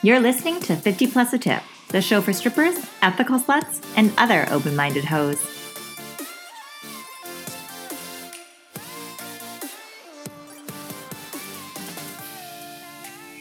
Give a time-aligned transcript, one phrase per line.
[0.00, 4.46] You're listening to 50 Plus a Tip, the show for strippers, ethical sluts, and other
[4.48, 5.40] open minded hoes.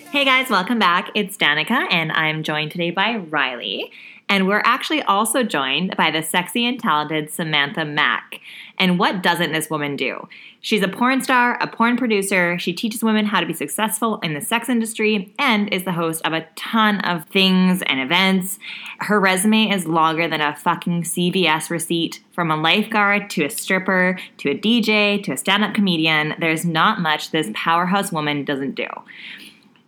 [0.09, 1.11] Hey guys, welcome back.
[1.14, 3.92] It's Danica, and I'm joined today by Riley.
[4.28, 8.39] And we're actually also joined by the sexy and talented Samantha Mack.
[8.80, 10.28] And what doesn't this woman do?
[10.62, 12.60] She's a porn star, a porn producer.
[12.60, 16.21] She teaches women how to be successful in the sex industry and is the host
[16.25, 18.60] of a ton of things and events.
[19.00, 22.21] Her resume is longer than a fucking CVS receipt.
[22.34, 26.65] From a lifeguard to a stripper to a DJ to a stand up comedian, there's
[26.65, 28.87] not much this powerhouse woman doesn't do.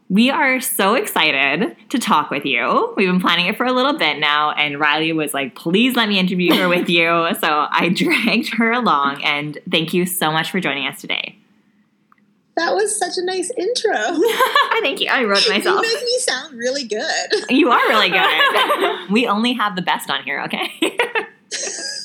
[0.10, 2.96] We are so excited to talk with you.
[2.98, 6.10] We've been planning it for a little bit now, and Riley was like, please let
[6.10, 7.10] me interview her with you.
[7.40, 11.38] So I dragged her along, and thank you so much for joining us today.
[12.58, 13.94] That was such a nice intro.
[14.82, 15.10] thank you.
[15.10, 15.82] I wrote myself.
[15.86, 17.50] You make me sound really good.
[17.50, 19.10] You are really good.
[19.12, 20.98] we only have the best on here, okay?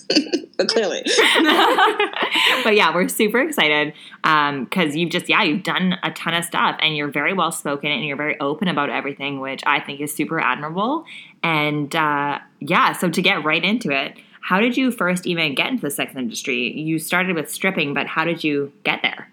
[0.56, 1.02] but clearly.
[2.64, 6.44] but yeah, we're super excited because um, you've just, yeah, you've done a ton of
[6.44, 10.00] stuff and you're very well spoken and you're very open about everything, which I think
[10.00, 11.04] is super admirable.
[11.42, 15.68] And uh, yeah, so to get right into it, how did you first even get
[15.68, 16.72] into the sex industry?
[16.78, 19.30] You started with stripping, but how did you get there?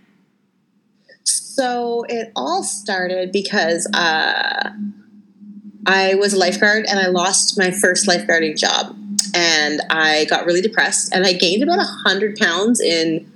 [1.23, 4.72] So it all started because uh,
[5.86, 8.95] I was a lifeguard and I lost my first lifeguarding job
[9.33, 13.31] and I got really depressed and I gained about a hundred pounds in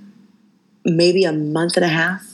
[0.83, 2.25] maybe a month and a half.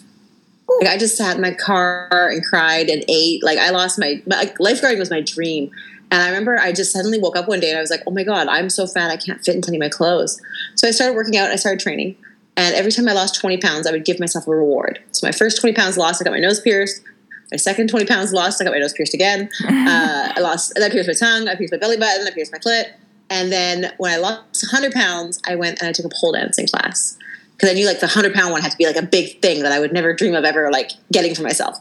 [0.79, 3.43] Like I just sat in my car and cried and ate.
[3.43, 5.71] Like I lost my, my lifeguarding was my dream.
[6.11, 8.11] And I remember I just suddenly woke up one day and I was like, oh
[8.11, 10.41] my God, I'm so fat I can't fit into any of my clothes.
[10.75, 12.17] So I started working out, and I started training.
[12.57, 14.99] And every time I lost 20 pounds, I would give myself a reward.
[15.11, 17.01] So my first 20 pounds lost, I got my nose pierced.
[17.49, 19.49] My second 20 pounds lost, I got my nose pierced again.
[19.91, 22.59] Uh, I lost, I pierced my tongue, I pierced my belly button, I pierced my
[22.59, 22.91] clit.
[23.31, 26.67] And then when I lost 100 pounds, I went and I took a pole dancing
[26.67, 27.17] class
[27.53, 29.63] because I knew like the 100 pound one had to be like a big thing
[29.63, 31.77] that I would never dream of ever like getting for myself.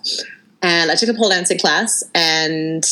[0.63, 2.85] And I took a pole dancing class and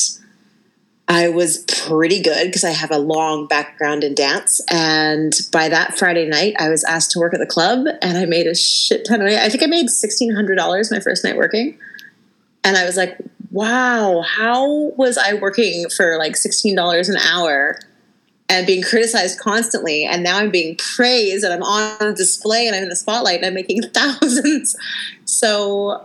[1.06, 4.60] I was pretty good because I have a long background in dance.
[4.72, 8.24] And by that Friday night, I was asked to work at the club and I
[8.24, 9.36] made a shit ton of money.
[9.36, 11.78] I think I made $1,600 my first night working.
[12.64, 13.16] And I was like,
[13.52, 17.78] wow, how was I working for like $16 an hour
[18.48, 22.82] and being criticized constantly and now i'm being praised and i'm on display and i'm
[22.82, 24.76] in the spotlight and i'm making thousands
[25.24, 26.04] so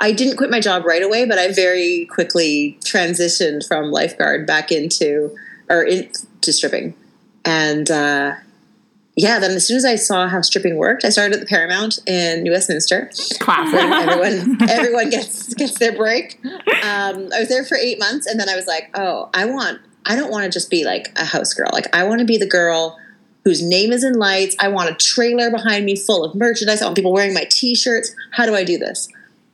[0.00, 4.70] i didn't quit my job right away but i very quickly transitioned from lifeguard back
[4.70, 5.34] into
[5.68, 6.94] or into stripping
[7.44, 8.34] and uh,
[9.14, 11.98] yeah, then as soon as I saw how stripping worked, I started at the Paramount
[12.06, 13.10] in New Westminster.
[13.40, 13.78] Classic.
[13.78, 16.40] everyone, everyone gets gets their break.
[16.44, 19.80] Um, I was there for eight months, and then I was like, oh, I want
[20.06, 21.70] I don't want to just be like a house girl.
[21.72, 22.98] Like I want to be the girl
[23.44, 24.56] whose name is in lights.
[24.60, 26.80] I want a trailer behind me full of merchandise.
[26.80, 28.14] I want people wearing my t-shirts.
[28.32, 29.08] How do I do this?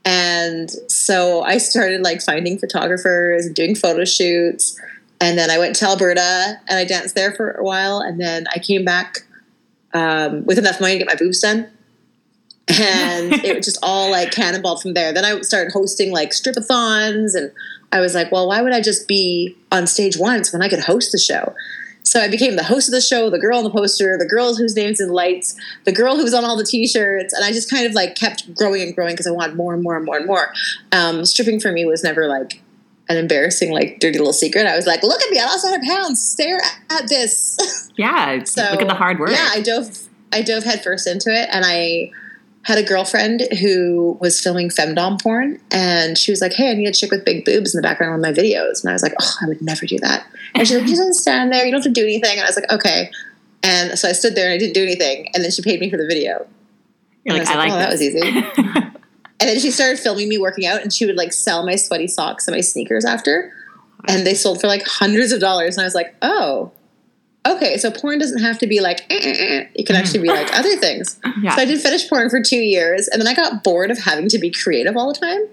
[0.05, 4.79] And so I started like finding photographers and doing photo shoots.
[5.21, 8.01] And then I went to Alberta and I danced there for a while.
[8.01, 9.27] And then I came back
[9.93, 11.71] um, with enough money to get my boobs done.
[12.69, 15.13] And it was just all like cannonball from there.
[15.13, 17.51] Then I started hosting like stripathons and
[17.93, 20.81] I was like, well, why would I just be on stage once when I could
[20.81, 21.55] host the show?
[22.03, 24.55] So I became the host of the show, the girl on the poster, the girl
[24.55, 27.69] whose name's in lights, the girl who was on all the t-shirts, and I just
[27.69, 30.17] kind of like kept growing and growing because I wanted more and more and more
[30.17, 30.53] and more.
[30.91, 32.63] Um, stripping for me was never like
[33.11, 34.67] an embarrassing, like dirty little secret.
[34.67, 36.23] I was like, look at me, I lost 100 pounds.
[36.23, 37.91] Stare at this.
[37.99, 39.31] Yeah, so look at the hard work.
[39.31, 42.13] Yeah, I dove, I dove headfirst into it, and I
[42.69, 46.87] had a girlfriend who was filming femdom porn and she was like, Hey, I need
[46.87, 48.83] a chick with big boobs in the background of my videos.
[48.83, 50.27] And I was like, Oh, I would never do that.
[50.55, 52.33] And she's like, You just don't stand there, you don't have to do anything.
[52.33, 53.11] And I was like, Okay.
[53.63, 55.31] And so I stood there and I didn't do anything.
[55.33, 56.47] And then she paid me for the video.
[57.25, 58.21] You're like, I, I like, oh, that was easy.
[58.57, 58.93] and
[59.41, 62.47] then she started filming me working out and she would like sell my sweaty socks
[62.47, 63.51] and my sneakers after.
[64.07, 65.79] And they sold for like hundreds of dollars.
[65.79, 66.71] And I was like, Oh,
[67.47, 69.67] okay, so porn doesn't have to be like, eh, eh, eh.
[69.75, 71.19] it can actually be like other things.
[71.41, 71.55] Yeah.
[71.55, 74.29] So I did fetish porn for two years, and then I got bored of having
[74.31, 75.47] to be creative all the time.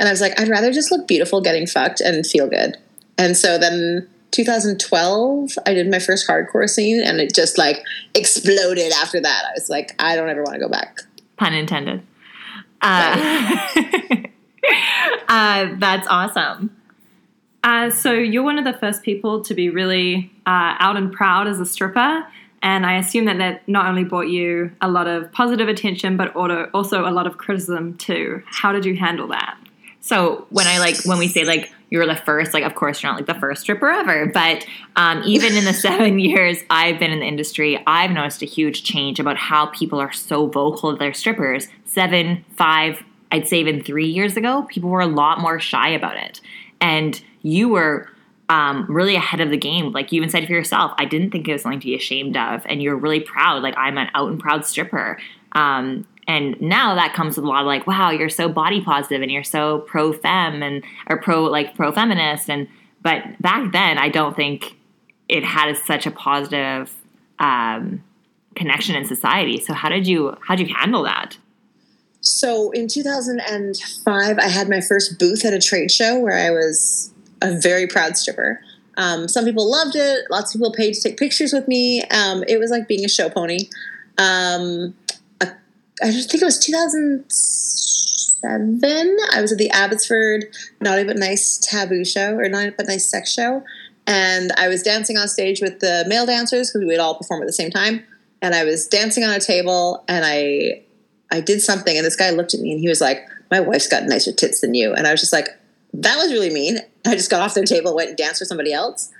[0.00, 2.76] And I was like, I'd rather just look beautiful getting fucked and feel good.
[3.16, 7.84] And so then 2012, I did my first hardcore scene, and it just like
[8.14, 9.44] exploded after that.
[9.48, 10.98] I was like, I don't ever want to go back.
[11.36, 12.02] Pun intended.
[12.82, 13.68] Uh,
[15.28, 16.76] uh, that's awesome.
[17.62, 21.46] Uh, so you're one of the first people to be really uh, out and proud
[21.46, 22.26] as a stripper,
[22.60, 26.34] and I assume that that not only brought you a lot of positive attention, but
[26.34, 28.42] also a lot of criticism too.
[28.46, 29.56] How did you handle that?
[30.00, 33.00] So when I like when we say like you were the first, like of course
[33.00, 34.66] you're not like the first stripper ever, but
[34.96, 38.82] um, even in the seven years I've been in the industry, I've noticed a huge
[38.82, 41.68] change about how people are so vocal of their strippers.
[41.84, 46.16] Seven, five, I'd say even three years ago, people were a lot more shy about
[46.16, 46.40] it,
[46.80, 48.08] and you were.
[48.50, 49.92] Um, really ahead of the game.
[49.92, 52.36] Like you even said for yourself, I didn't think it was something to be ashamed
[52.36, 53.62] of, and you're really proud.
[53.62, 55.18] Like I'm an out and proud stripper.
[55.52, 59.22] Um, and now that comes with a lot of like, wow, you're so body positive
[59.22, 62.50] and you're so pro fem and or pro like pro feminist.
[62.50, 62.68] And
[63.02, 64.76] but back then, I don't think
[65.28, 66.92] it had such a positive
[67.38, 68.02] um,
[68.54, 69.60] connection in society.
[69.60, 71.36] So how did you how did you handle that?
[72.20, 77.12] So in 2005, I had my first booth at a trade show where I was
[77.42, 78.60] a very proud stripper.
[78.96, 80.24] Um, some people loved it.
[80.30, 82.02] Lots of people paid to take pictures with me.
[82.04, 83.68] Um, it was like being a show pony.
[84.18, 84.94] Um,
[86.02, 89.16] I think it was 2007.
[89.32, 90.46] I was at the Abbotsford
[90.80, 93.62] Naughty But Nice Taboo show or Naughty But Nice Sex show,
[94.06, 97.46] and I was dancing on stage with the male dancers because we'd all perform at
[97.46, 98.02] the same time.
[98.40, 100.80] And I was dancing on a table, and I
[101.30, 103.88] I did something, and this guy looked at me and he was like, "My wife's
[103.88, 105.50] got nicer tits than you," and I was just like,
[105.94, 108.72] "That was really mean." I just got off their table, went and danced for somebody
[108.72, 109.10] else,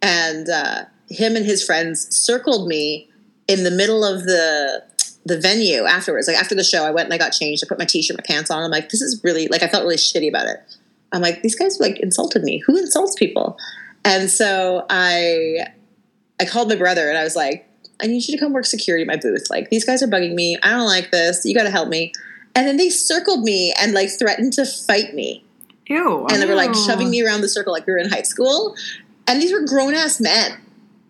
[0.00, 3.10] and uh, him and his friends circled me
[3.48, 4.82] in the middle of the
[5.26, 6.28] the venue afterwards.
[6.28, 7.64] Like after the show, I went and I got changed.
[7.64, 8.62] I put my t-shirt, my pants on.
[8.62, 10.58] I'm like, this is really like I felt really shitty about it.
[11.12, 12.62] I'm like, these guys like insulted me.
[12.66, 13.56] Who insults people?
[14.04, 15.66] And so I
[16.40, 17.68] I called my brother and I was like,
[18.02, 19.46] I need you to come work security at my booth.
[19.50, 20.58] Like these guys are bugging me.
[20.62, 21.44] I don't like this.
[21.44, 22.12] You got to help me.
[22.56, 25.43] And then they circled me and like threatened to fight me.
[25.88, 26.26] Ew.
[26.26, 28.74] And they were like shoving me around the circle like we were in high school.
[29.26, 30.58] And these were grown ass men.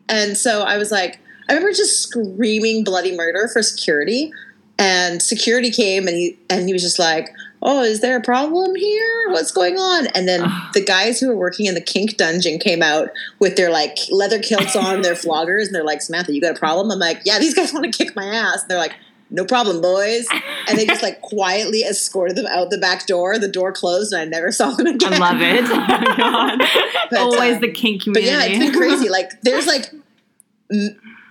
[0.09, 1.19] And so I was like,
[1.49, 4.33] I remember just screaming bloody murder for security.
[4.79, 7.29] And security came and he and he was just like,
[7.63, 9.31] Oh, is there a problem here?
[9.31, 10.09] What's going on?
[10.09, 10.41] And then
[10.75, 14.41] the guys who were working in the kink dungeon came out with their like leather
[14.41, 16.91] kilts on, their floggers, and they're like, Samantha, you got a problem?
[16.91, 18.63] I'm like, Yeah, these guys want to kick my ass.
[18.63, 18.95] And they're like,
[19.31, 20.27] no problem, boys.
[20.69, 23.39] And they just like quietly escorted them out the back door.
[23.39, 25.15] The door closed, and I never saw them again.
[25.15, 25.65] I love it.
[25.67, 26.57] Oh
[27.11, 28.27] but, Always um, the kink community.
[28.27, 29.09] But yeah, it's been crazy.
[29.09, 29.91] Like, there's like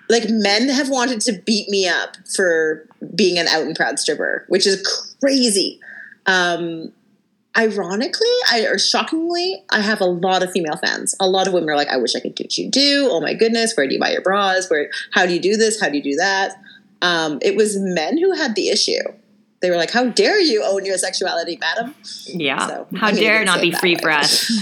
[0.10, 2.86] like men have wanted to beat me up for
[3.16, 5.80] being an out and proud stripper, which is crazy.
[6.26, 6.92] Um,
[7.58, 11.16] ironically, I, or shockingly, I have a lot of female fans.
[11.20, 13.22] A lot of women are like, "I wish I could do what you do." Oh
[13.22, 14.70] my goodness, where do you buy your bras?
[14.70, 14.90] Where?
[15.12, 15.80] How do you do this?
[15.80, 16.56] How do you do that?
[17.04, 19.04] Um, it was men who had the issue.
[19.62, 21.94] They were like, "How dare you own your sexuality, madam?"
[22.26, 22.68] Yeah.
[22.68, 24.52] So, How dare not be free for us?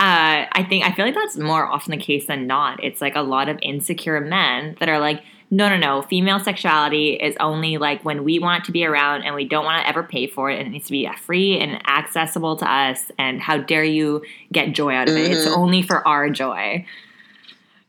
[0.00, 2.82] Uh, I think I feel like that's more often the case than not.
[2.82, 6.00] It's like a lot of insecure men that are like, no, no, no.
[6.00, 9.66] Female sexuality is only like when we want it to be around and we don't
[9.66, 10.58] want to ever pay for it.
[10.58, 13.12] And it needs to be free and accessible to us.
[13.18, 15.24] And how dare you get joy out of it?
[15.24, 15.32] Mm-hmm.
[15.34, 16.86] It's only for our joy.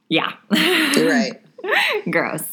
[0.09, 0.33] Yeah.
[0.51, 1.39] right.
[2.11, 2.52] Gross.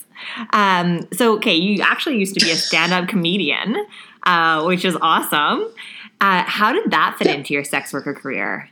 [0.52, 3.76] Um, so, okay, you actually used to be a stand up comedian,
[4.24, 5.72] uh, which is awesome.
[6.20, 8.68] Uh, how did that fit into your sex worker career?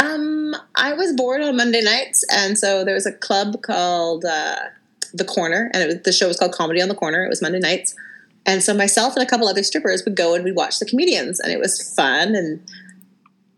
[0.00, 4.56] Um, I was bored on Monday nights, and so there was a club called uh,
[5.12, 7.24] The Corner, and was, the show was called Comedy on the Corner.
[7.24, 7.94] It was Monday nights,
[8.46, 11.38] and so myself and a couple other strippers would go and we'd watch the comedians,
[11.38, 12.34] and it was fun.
[12.34, 12.62] And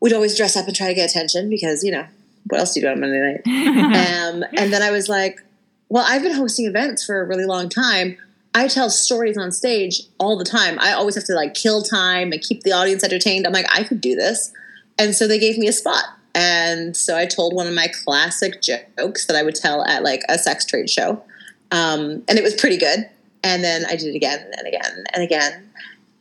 [0.01, 2.07] we'd always dress up and try to get attention because you know
[2.47, 3.47] what else do you do on Monday night?
[3.47, 5.41] um, and then I was like,
[5.89, 8.17] well, I've been hosting events for a really long time.
[8.55, 10.79] I tell stories on stage all the time.
[10.79, 13.47] I always have to like kill time and keep the audience entertained.
[13.47, 14.53] I'm like, I could do this.
[14.99, 16.05] And so they gave me a spot.
[16.35, 20.23] And so I told one of my classic jokes that I would tell at like
[20.29, 21.23] a sex trade show.
[21.71, 23.09] Um, and it was pretty good.
[23.45, 25.71] And then I did it again and again and again.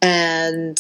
[0.02, 0.80] And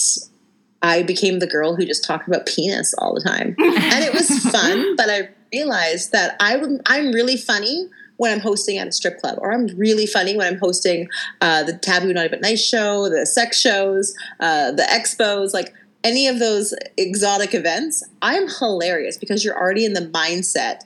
[0.81, 3.55] I became the girl who just talked about penis all the time.
[3.59, 8.39] and it was fun, but I realized that I would, I'm really funny when I'm
[8.39, 11.07] hosting at a strip club, or I'm really funny when I'm hosting
[11.41, 15.53] uh, the Taboo Naughty But Nice show, the sex shows, uh, the expos.
[15.53, 15.73] Like
[16.03, 20.81] any of those exotic events, I'm hilarious because you're already in the mindset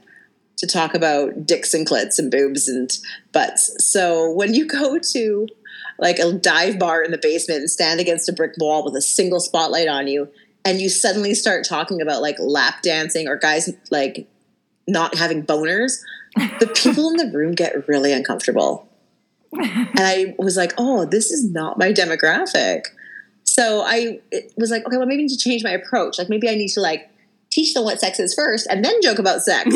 [0.57, 2.89] to talk about dicks and clits and boobs and
[3.33, 3.85] butts.
[3.85, 5.47] So when you go to
[5.97, 9.01] like a dive bar in the basement and stand against a brick wall with a
[9.01, 10.29] single spotlight on you,
[10.63, 14.27] and you suddenly start talking about like lap dancing or guys like
[14.87, 16.01] not having boners,
[16.35, 18.87] the people in the room get really uncomfortable.
[19.53, 22.87] And I was like, oh, this is not my demographic.
[23.43, 24.19] So I
[24.57, 26.17] was like, okay, well, maybe I need to change my approach.
[26.17, 27.09] Like maybe I need to like
[27.49, 29.73] teach them what sex is first and then joke about sex.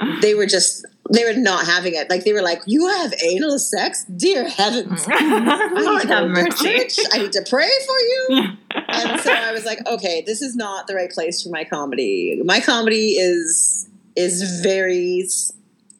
[0.00, 2.08] And they were just they were not having it.
[2.08, 5.04] Like they were like, "You have anal sex, dear heavens!
[5.08, 6.98] I need to go to church.
[7.12, 8.28] I need to pray for you."
[8.88, 12.40] and so I was like, "Okay, this is not the right place for my comedy.
[12.44, 15.26] My comedy is is very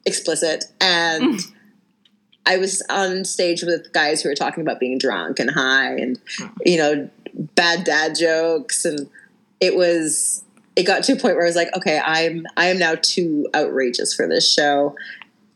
[0.07, 1.41] explicit and."
[2.47, 6.19] I was on stage with guys who were talking about being drunk and high and
[6.65, 7.09] you know
[7.55, 9.09] bad dad jokes and
[9.61, 10.43] it was
[10.77, 13.49] it got to a point where I was like, okay, I'm I am now too
[13.55, 14.97] outrageous for this show.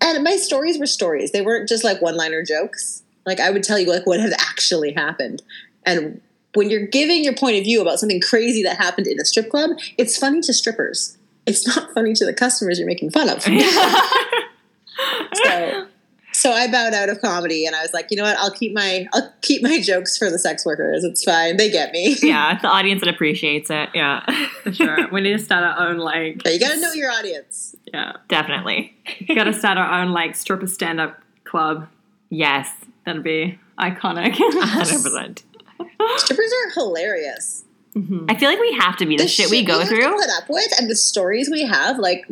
[0.01, 1.33] And my stories were stories.
[1.33, 3.03] They weren't just like one-liner jokes.
[3.25, 5.43] Like I would tell you like what had actually happened.
[5.87, 6.21] And
[6.55, 9.51] when you're giving your point of view about something crazy that happened in a strip
[9.51, 11.17] club, it's funny to strippers.
[11.47, 13.43] It's not funny to the customers you're making fun of.
[15.35, 15.87] so
[16.45, 18.75] so I bowed out of comedy and I was like, you know what, I'll keep
[18.75, 21.03] my I'll keep my jokes for the sex workers.
[21.05, 21.57] It's fine.
[21.57, 22.17] They get me.
[22.23, 23.89] yeah, the audience that appreciates it.
[23.95, 24.21] Yeah,
[24.63, 25.09] For sure.
[25.11, 27.75] We need to start our own like But you gotta know your audience.
[27.93, 28.13] yeah.
[28.29, 28.95] definitely.
[29.29, 31.89] We gotta start our own like stripper stand up club.
[32.31, 32.71] Yes,
[33.07, 34.33] That'd be iconic.
[34.35, 35.43] 100%.
[36.17, 37.65] Strippers are hilarious.
[37.97, 38.27] Mhm.
[38.31, 40.13] I feel like we have to be the, shit, we go have to through.
[40.17, 42.27] put up with, and the stories we have, like,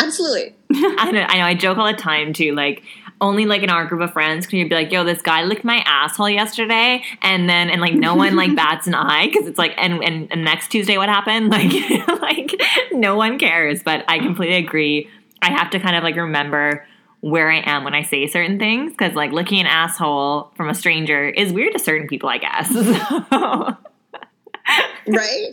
[0.00, 0.54] absolutely.
[0.72, 1.44] I know, I know.
[1.44, 2.54] I joke all the time too.
[2.54, 2.82] Like
[3.20, 5.64] only like in our group of friends can you be like, "Yo, this guy licked
[5.64, 9.58] my asshole yesterday," and then and like no one like bats an eye because it's
[9.58, 11.50] like, and, and and next Tuesday what happened?
[11.56, 11.72] Like
[12.20, 12.60] like
[12.92, 13.82] no one cares.
[13.82, 15.08] But I completely agree.
[15.42, 16.86] I have to kind of like remember
[17.20, 20.74] where I am when I say certain things because like licking an asshole from a
[20.74, 22.70] stranger is weird to certain people, I guess.
[25.06, 25.52] So, Right?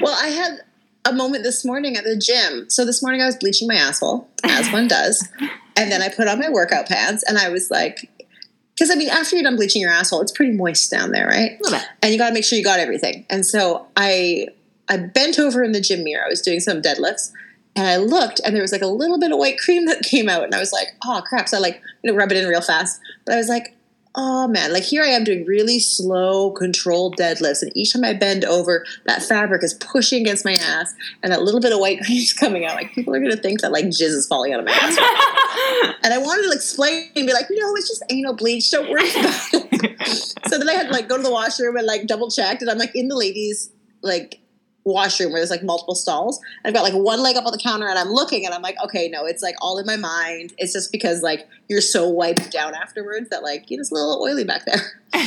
[0.00, 0.60] well, I had
[1.04, 2.68] a moment this morning at the gym.
[2.70, 5.28] So this morning I was bleaching my asshole, as one does.
[5.76, 8.10] And then I put on my workout pants and I was like,
[8.74, 11.52] because I mean, after you're done bleaching your asshole, it's pretty moist down there, right?
[11.52, 11.88] A little bit.
[12.02, 13.24] and you got to make sure you got everything.
[13.30, 14.48] And so I
[14.88, 16.24] I bent over in the gym mirror.
[16.24, 17.32] I was doing some deadlifts,
[17.74, 20.28] and I looked, and there was like a little bit of white cream that came
[20.28, 21.48] out, and I was like, oh crap!
[21.48, 23.73] So I like you know rub it in real fast, but I was like.
[24.16, 28.12] Oh man, like here I am doing really slow, controlled deadlifts, and each time I
[28.12, 32.00] bend over, that fabric is pushing against my ass, and that little bit of white
[32.04, 32.76] cream is coming out.
[32.76, 34.98] Like people are gonna think that like jizz is falling out of my ass.
[36.02, 38.70] And I wanted to explain and be like, no, it's just anal bleach.
[38.70, 40.34] Don't worry about it.
[40.48, 42.70] so then I had to like go to the washroom and like double checked, and
[42.70, 43.70] I'm like in the ladies'
[44.02, 44.40] like
[44.84, 46.40] washroom where there's like multiple stalls.
[46.64, 48.76] I've got like one leg up on the counter, and I'm looking, and I'm like,
[48.84, 50.52] okay, no, it's like all in my mind.
[50.58, 53.94] It's just because like you're so wiped down afterwards that like you know, it's a
[53.94, 55.00] little oily back there.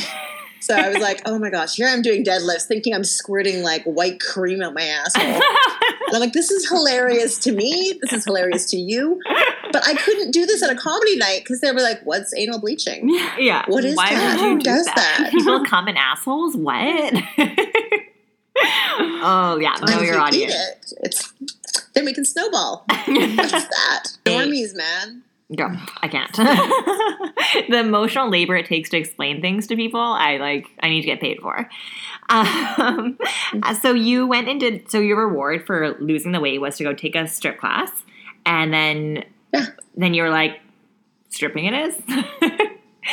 [0.60, 3.84] So I was like, oh my gosh, here I'm doing deadlifts, thinking I'm squirting like
[3.84, 5.24] white cream out my asshole.
[5.24, 5.42] And
[6.14, 7.98] I'm like, this is hilarious to me.
[8.02, 9.20] This is hilarious to you.
[9.72, 12.58] But I couldn't do this at a comedy night because they were like, what's anal
[12.58, 13.08] bleaching?
[13.38, 13.64] yeah.
[13.68, 14.40] What is Why that?
[14.40, 14.94] Who do does that?
[14.96, 15.30] that?
[15.32, 16.56] People come in assholes?
[16.56, 17.14] What?
[19.22, 20.54] oh yeah, know And your audience.
[20.54, 21.32] it, it's
[21.94, 22.84] then we can snowball.
[23.06, 24.04] What's that?
[24.24, 25.22] Normies, man.
[25.56, 26.30] Girl, I can't.
[27.70, 30.66] the emotional labor it takes to explain things to people, I like.
[30.80, 31.68] I need to get paid for.
[32.28, 33.16] Um,
[33.80, 37.14] so you went into so your reward for losing the weight was to go take
[37.16, 37.90] a strip class,
[38.44, 39.24] and then
[39.54, 39.66] Yeah.
[39.96, 40.60] then you were like,
[41.30, 41.94] stripping it is.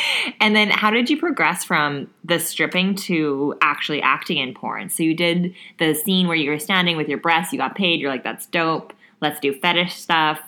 [0.40, 4.90] and then how did you progress from the stripping to actually acting in porn?
[4.90, 8.00] So you did the scene where you were standing with your breasts, you got paid.
[8.00, 8.92] You're like, that's dope.
[9.20, 10.40] Let's do fetish stuff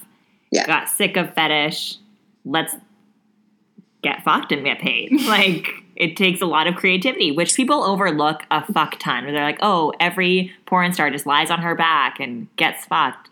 [0.50, 0.66] Yeah.
[0.66, 1.96] got sick of fetish.
[2.44, 2.74] Let's
[4.02, 5.12] get fucked and get paid.
[5.26, 9.24] like it takes a lot of creativity, which people overlook a fuck ton.
[9.24, 13.28] Where they're like, oh, every porn star just lies on her back and gets fucked,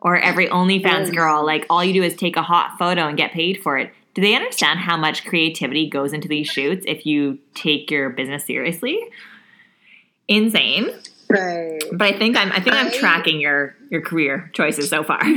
[0.00, 3.32] or every OnlyFans girl, like all you do is take a hot photo and get
[3.32, 3.90] paid for it.
[4.14, 8.46] Do they understand how much creativity goes into these shoots if you take your business
[8.46, 8.98] seriously?
[10.28, 10.94] Insane.
[11.28, 11.82] Right.
[11.92, 15.20] But I think I'm I think I'm tracking your your career choices so far.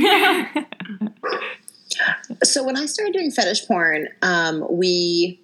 [2.44, 5.40] So when I started doing fetish porn, um, we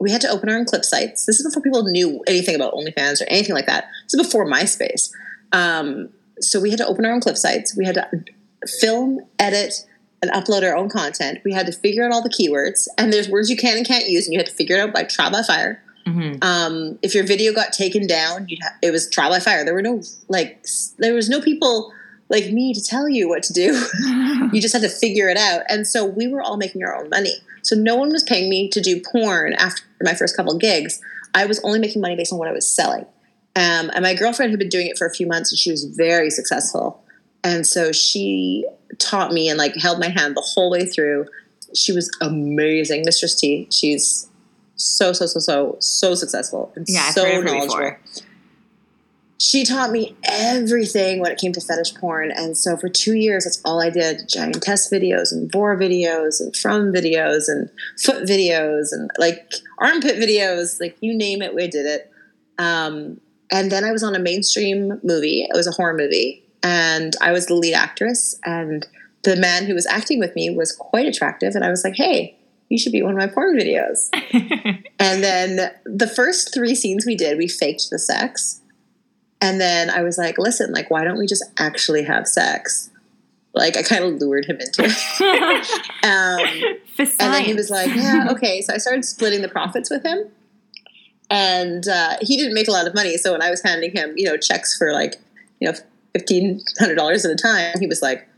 [0.00, 1.26] we had to open our own clip sites.
[1.26, 3.86] This is before people knew anything about OnlyFans or anything like that.
[4.04, 5.10] This is before MySpace.
[5.50, 7.76] Um, so we had to open our own clip sites.
[7.76, 8.08] We had to
[8.80, 9.74] film, edit,
[10.22, 11.38] and upload our own content.
[11.44, 12.88] We had to figure out all the keywords.
[12.96, 14.92] And there's words you can and can't use, and you had to figure it out
[14.92, 15.82] by trial by fire.
[16.06, 16.42] Mhm.
[16.42, 19.64] Um, if your video got taken down, you'd ha- it was trial by fire.
[19.64, 20.64] There were no like
[20.98, 21.92] there was no people
[22.30, 23.84] like me to tell you what to do.
[24.52, 25.62] you just had to figure it out.
[25.68, 27.34] And so we were all making our own money.
[27.62, 31.00] So no one was paying me to do porn after my first couple gigs.
[31.34, 33.06] I was only making money based on what I was selling.
[33.56, 35.84] Um, and my girlfriend had been doing it for a few months and she was
[35.84, 37.02] very successful.
[37.44, 38.64] And so she
[38.98, 41.26] taught me and like held my hand the whole way through.
[41.74, 43.68] She was amazing, Mistress T.
[43.70, 44.28] She's
[44.76, 47.76] so so so so so successful and Yeah, so heard of her knowledgeable.
[47.76, 48.00] before.
[49.40, 52.30] she taught me everything when it came to fetish porn.
[52.32, 56.54] And so for two years, that's all I did giantess videos and vore videos and
[56.56, 57.70] from videos and
[58.02, 62.10] foot videos and like armpit videos, like you name it, we did it.
[62.58, 65.42] Um, and then I was on a mainstream movie.
[65.42, 66.42] It was a horror movie.
[66.62, 68.38] And I was the lead actress.
[68.44, 68.86] And
[69.22, 71.54] the man who was acting with me was quite attractive.
[71.54, 72.36] And I was like, hey,
[72.68, 74.08] you should be one of my porn videos.
[74.98, 78.60] and then the first three scenes we did, we faked the sex
[79.40, 82.90] and then I was like, listen, like, why don't we just actually have sex?
[83.54, 85.70] Like, I kind of lured him into it.
[86.04, 88.60] um, and then he was like, yeah, okay.
[88.62, 90.28] So I started splitting the profits with him.
[91.30, 93.16] And uh, he didn't make a lot of money.
[93.16, 95.16] So when I was handing him, you know, checks for like,
[95.60, 95.78] you know,
[96.26, 98.28] $1,500 at a time, he was like,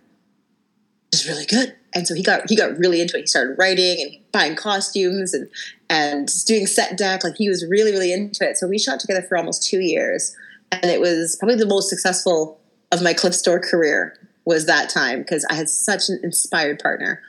[1.13, 1.75] it's really good.
[1.93, 3.23] And so he got he got really into it.
[3.23, 5.49] He started writing and buying costumes and
[5.89, 7.25] and doing set deck.
[7.25, 8.57] Like he was really really into it.
[8.57, 10.37] So we shot together for almost two years
[10.73, 12.61] and it was probably the most successful
[12.93, 17.21] of my clip store career was that time because I had such an inspired partner.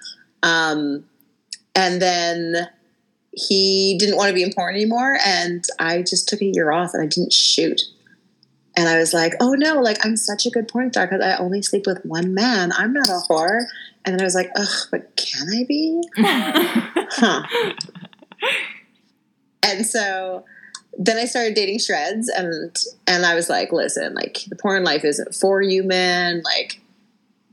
[0.44, 1.06] Um,
[1.76, 2.68] and then
[3.32, 6.94] he didn't want to be in porn anymore, and I just took a year off
[6.94, 7.82] and I didn't shoot.
[8.76, 11.38] And I was like, oh no, like I'm such a good porn star because I
[11.38, 12.72] only sleep with one man.
[12.72, 13.66] I'm not a whore.
[14.06, 16.02] And then I was like, ugh, but can I be?
[16.18, 17.44] huh.
[19.64, 20.44] And so
[20.98, 22.76] then I started dating shreds and
[23.08, 26.42] and I was like, listen, like the porn life isn't for you, man.
[26.44, 26.81] Like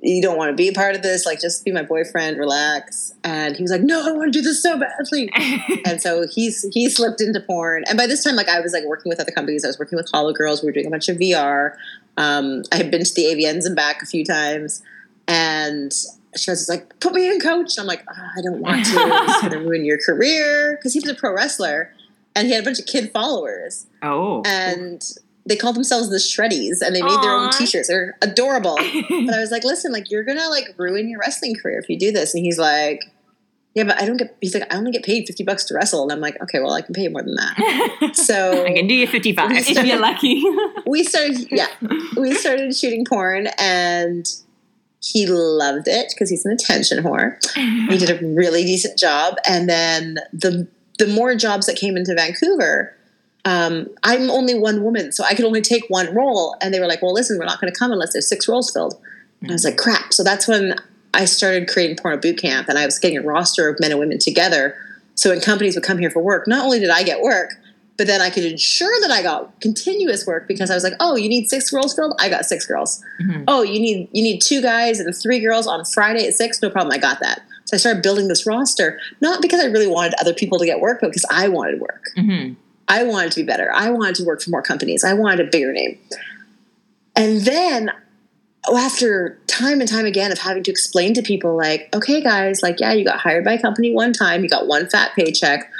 [0.00, 1.26] you don't want to be a part of this.
[1.26, 3.14] Like just be my boyfriend, relax.
[3.24, 5.30] And he was like, no, I want to do this so badly.
[5.86, 7.84] and so he's he slipped into porn.
[7.88, 9.64] And by this time, like I was like working with other companies.
[9.64, 10.62] I was working with Holo Girls.
[10.62, 11.76] We were doing a bunch of VR.
[12.16, 14.82] Um, I had been to the AVNs and back a few times.
[15.26, 15.92] And
[16.36, 17.78] she was like, put me in coach.
[17.78, 18.92] I'm like, oh, I don't want to.
[18.92, 20.76] It's going to ruin your career.
[20.76, 21.92] Because he was a pro wrestler
[22.36, 23.86] and he had a bunch of kid followers.
[24.02, 24.42] Oh.
[24.46, 25.02] And
[25.48, 27.22] they called themselves the Shreddies and they made Aww.
[27.22, 27.88] their own t-shirts.
[27.88, 28.76] They're adorable.
[29.26, 31.98] but I was like, listen, like you're gonna like ruin your wrestling career if you
[31.98, 32.34] do this.
[32.34, 33.02] And he's like,
[33.74, 34.36] yeah, but I don't get.
[34.40, 36.72] He's like, I only get paid fifty bucks to wrestle, and I'm like, okay, well,
[36.72, 38.10] I can pay you more than that.
[38.14, 40.42] So I can do you fifty five if you're lucky.
[40.86, 41.68] we started, yeah,
[42.16, 44.26] we started shooting porn, and
[45.00, 47.38] he loved it because he's an attention whore.
[47.54, 50.66] he did a really decent job, and then the
[50.98, 52.96] the more jobs that came into Vancouver,
[53.48, 56.54] um, I'm only one woman, so I could only take one role.
[56.60, 58.70] And they were like, well, listen, we're not going to come unless there's six roles
[58.70, 59.00] filled.
[59.40, 60.12] And I was like, crap.
[60.12, 60.74] So that's when
[61.14, 63.98] I started creating Porno Boot Camp, and I was getting a roster of men and
[63.98, 64.76] women together.
[65.14, 67.52] So when companies would come here for work, not only did I get work,
[67.96, 71.16] but then I could ensure that I got continuous work because I was like, oh,
[71.16, 72.14] you need six girls filled?
[72.20, 73.02] I got six girls.
[73.22, 73.44] Mm-hmm.
[73.48, 76.60] Oh, you need you need two guys and three girls on Friday at six?
[76.60, 77.42] No problem, I got that.
[77.64, 80.80] So I started building this roster, not because I really wanted other people to get
[80.80, 82.04] work, but because I wanted work.
[82.16, 82.54] Mm-hmm.
[82.88, 83.70] I wanted to be better.
[83.72, 85.04] I wanted to work for more companies.
[85.04, 85.98] I wanted a bigger name.
[87.14, 87.90] And then
[88.76, 92.80] after time and time again of having to explain to people like, okay, guys, like,
[92.80, 95.70] yeah, you got hired by a company one time, you got one fat paycheck,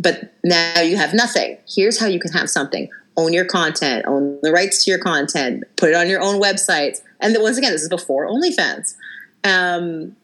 [0.00, 1.58] but now you have nothing.
[1.68, 2.88] Here's how you can have something.
[3.16, 7.00] Own your content, own the rights to your content, put it on your own websites.
[7.20, 8.94] And once again, this is before OnlyFans.
[9.44, 10.16] Um,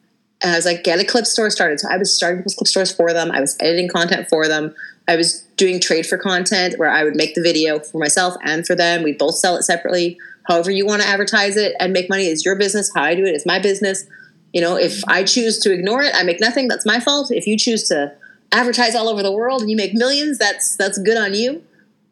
[0.43, 1.81] and I was like, get a clip store started.
[1.81, 3.31] So I was starting clip stores for them.
[3.31, 4.75] I was editing content for them.
[5.07, 8.67] I was doing trade for content where I would make the video for myself and
[8.67, 9.03] for them.
[9.03, 10.19] We both sell it separately.
[10.45, 12.91] However, you want to advertise it and make money is your business.
[12.95, 14.07] How I do it is my business.
[14.53, 16.69] You know, if I choose to ignore it, I make nothing.
[16.69, 17.31] That's my fault.
[17.31, 18.15] If you choose to
[18.51, 21.63] advertise all over the world and you make millions, that's that's good on you.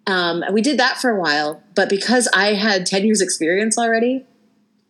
[0.07, 3.77] Um, and we did that for a while, but because I had ten years experience
[3.77, 4.25] already,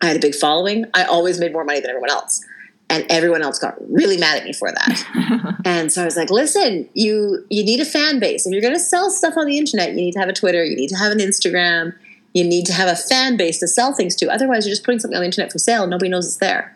[0.00, 0.84] I had a big following.
[0.94, 2.44] I always made more money than everyone else
[2.90, 5.60] and everyone else got really mad at me for that.
[5.64, 8.46] and so I was like, listen, you you need a fan base.
[8.46, 10.64] If you're going to sell stuff on the internet, you need to have a Twitter,
[10.64, 11.94] you need to have an Instagram,
[12.32, 14.30] you need to have a fan base to sell things to.
[14.30, 16.74] Otherwise, you're just putting something on the internet for sale and nobody knows it's there.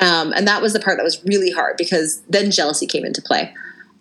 [0.00, 3.20] Um, and that was the part that was really hard because then jealousy came into
[3.20, 3.52] play.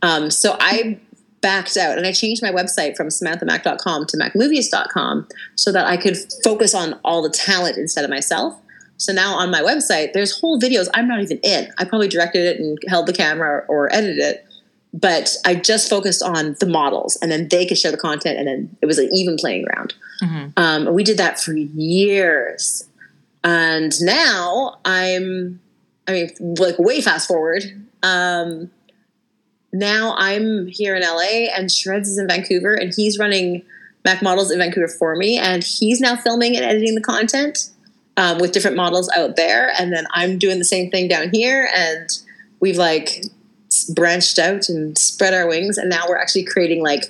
[0.04, 1.00] Um, so I
[1.42, 6.18] backed out and I changed my website from samanthamac.com to macmovies.com so that I could
[6.44, 8.60] focus on all the talent instead of myself
[8.98, 11.72] so now on my website, there's whole videos I'm not even in.
[11.78, 14.46] I probably directed it and held the camera or edited it,
[14.94, 18.48] but I just focused on the models, and then they could share the content, and
[18.48, 19.94] then it was an even playing ground.
[20.22, 20.48] Mm-hmm.
[20.58, 22.88] Um, we did that for years,
[23.44, 25.62] and now I'm,
[26.08, 27.64] I mean, like way fast forward.
[28.02, 28.72] Um,
[29.72, 33.64] now I'm here in LA, and Shreds is in Vancouver, and he's running
[34.04, 37.70] Mac Models in Vancouver for me, and he's now filming and editing the content
[38.18, 41.70] um, with different models out there, and then I'm doing the same thing down here,
[41.74, 42.10] and
[42.60, 43.24] we've like
[43.94, 47.06] branched out and spread our wings, and now we're actually creating like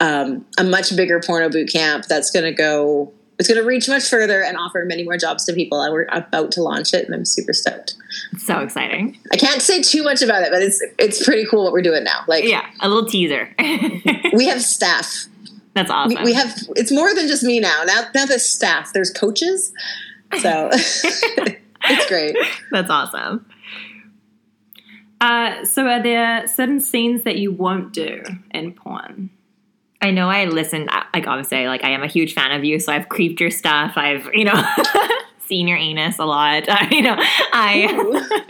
[0.00, 3.88] um, a much bigger porno boot camp that's going to go it's going to reach
[3.88, 5.82] much further and offer many more jobs to people.
[5.82, 7.94] And we're about to launch it and i'm super stoked.
[8.38, 9.18] So exciting.
[9.32, 12.04] i can't say too much about it but it's it's pretty cool what we're doing
[12.04, 12.24] now.
[12.26, 13.54] Like Yeah, a little teaser.
[14.32, 15.26] we have staff
[15.76, 16.24] That's awesome.
[16.24, 19.72] we have it's more than just me now now now there's staff there's coaches
[20.40, 22.34] so it's great
[22.72, 23.46] That's awesome.
[25.20, 29.30] Uh, so, are there certain scenes that you won't do in porn?
[30.02, 32.92] I know I listened, like, obviously, like, I am a huge fan of you, so
[32.92, 33.94] I've creeped your stuff.
[33.96, 34.62] I've, you know,
[35.46, 36.68] seen your anus a lot.
[36.68, 38.44] Uh, you know, I,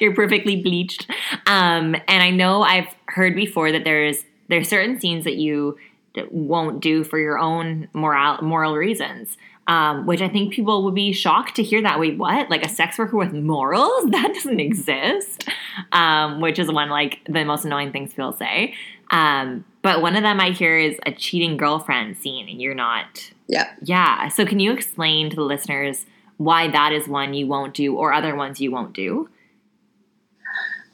[0.00, 1.08] you're perfectly bleached.
[1.46, 5.87] Um, and I know I've heard before that there's, there's certain scenes that you that
[6.30, 9.36] won't do for your own moral, moral reasons.
[9.66, 12.00] Um, which I think people would be shocked to hear that.
[12.00, 12.48] Wait, what?
[12.48, 14.06] Like a sex worker with morals?
[14.10, 15.46] That doesn't exist.
[15.92, 18.74] Um, which is one like the most annoying things people say.
[19.10, 23.30] Um, but one of them I hear is a cheating girlfriend scene, and you're not.
[23.46, 24.28] yeah Yeah.
[24.28, 26.06] So can you explain to the listeners
[26.38, 29.28] why that is one you won't do, or other ones you won't do?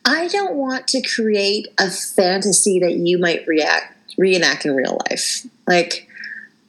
[0.04, 5.46] I don't want to create a fantasy that you might react reenact in real life.
[5.66, 6.08] Like,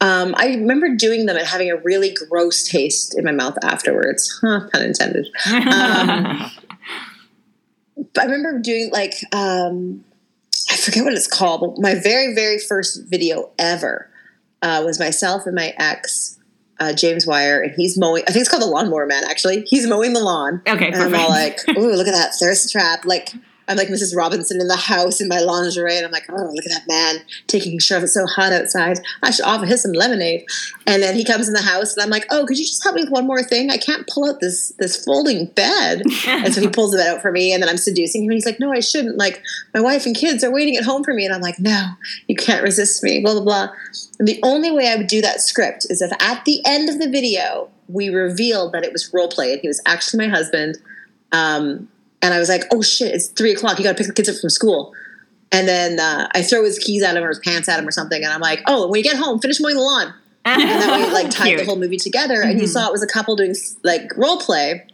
[0.02, 4.38] um, I remember doing them and having a really gross taste in my mouth afterwards.
[4.42, 5.28] Huh, pun intended.
[5.52, 6.52] Um,
[8.14, 10.04] But I remember doing like um,
[10.70, 11.62] I forget what it's called.
[11.62, 14.10] But my very very first video ever
[14.62, 16.38] uh, was myself and my ex.
[16.78, 18.24] Uh, James Wire, and he's mowing.
[18.28, 19.24] I think it's called the Lawnmower Man.
[19.24, 22.70] Actually, he's mowing the lawn, okay, and I'm all like, "Ooh, look at that thirst
[22.70, 23.32] trap!" Like
[23.67, 24.15] I'm like Mrs.
[24.15, 27.23] Robinson in the house in my lingerie, and I'm like, "Oh, look at that man
[27.47, 28.04] taking shower.
[28.04, 28.99] It's so hot outside.
[29.23, 30.45] I should offer him some lemonade."
[30.88, 32.95] And then he comes in the house, and I'm like, "Oh, could you just help
[32.95, 33.71] me with one more thing?
[33.71, 37.21] I can't pull out this this folding bed." and so he pulls the bed out
[37.21, 39.17] for me, and then I'm seducing him, and he's like, "No, I shouldn't.
[39.17, 39.41] Like
[39.73, 41.89] my wife and kids are waiting at home for me." And I'm like, "No,
[42.28, 43.69] you can't resist me." Blah blah blah.
[44.19, 46.99] And the only way I would do that script is if at the end of
[46.99, 50.78] the video we revealed that it was role play, and he was actually my husband.
[51.32, 51.89] Um,
[52.26, 53.78] and I was like, "Oh shit, it's three o'clock.
[53.78, 54.94] You got to pick the kids up from school."
[55.52, 57.92] And then uh, I throw his keys at him or his pants at him or
[57.92, 61.00] something, and I'm like, "Oh, when you get home, finish mowing the lawn." And then
[61.02, 62.42] we like tied the whole movie together.
[62.42, 64.86] And you saw it was a couple doing like role play,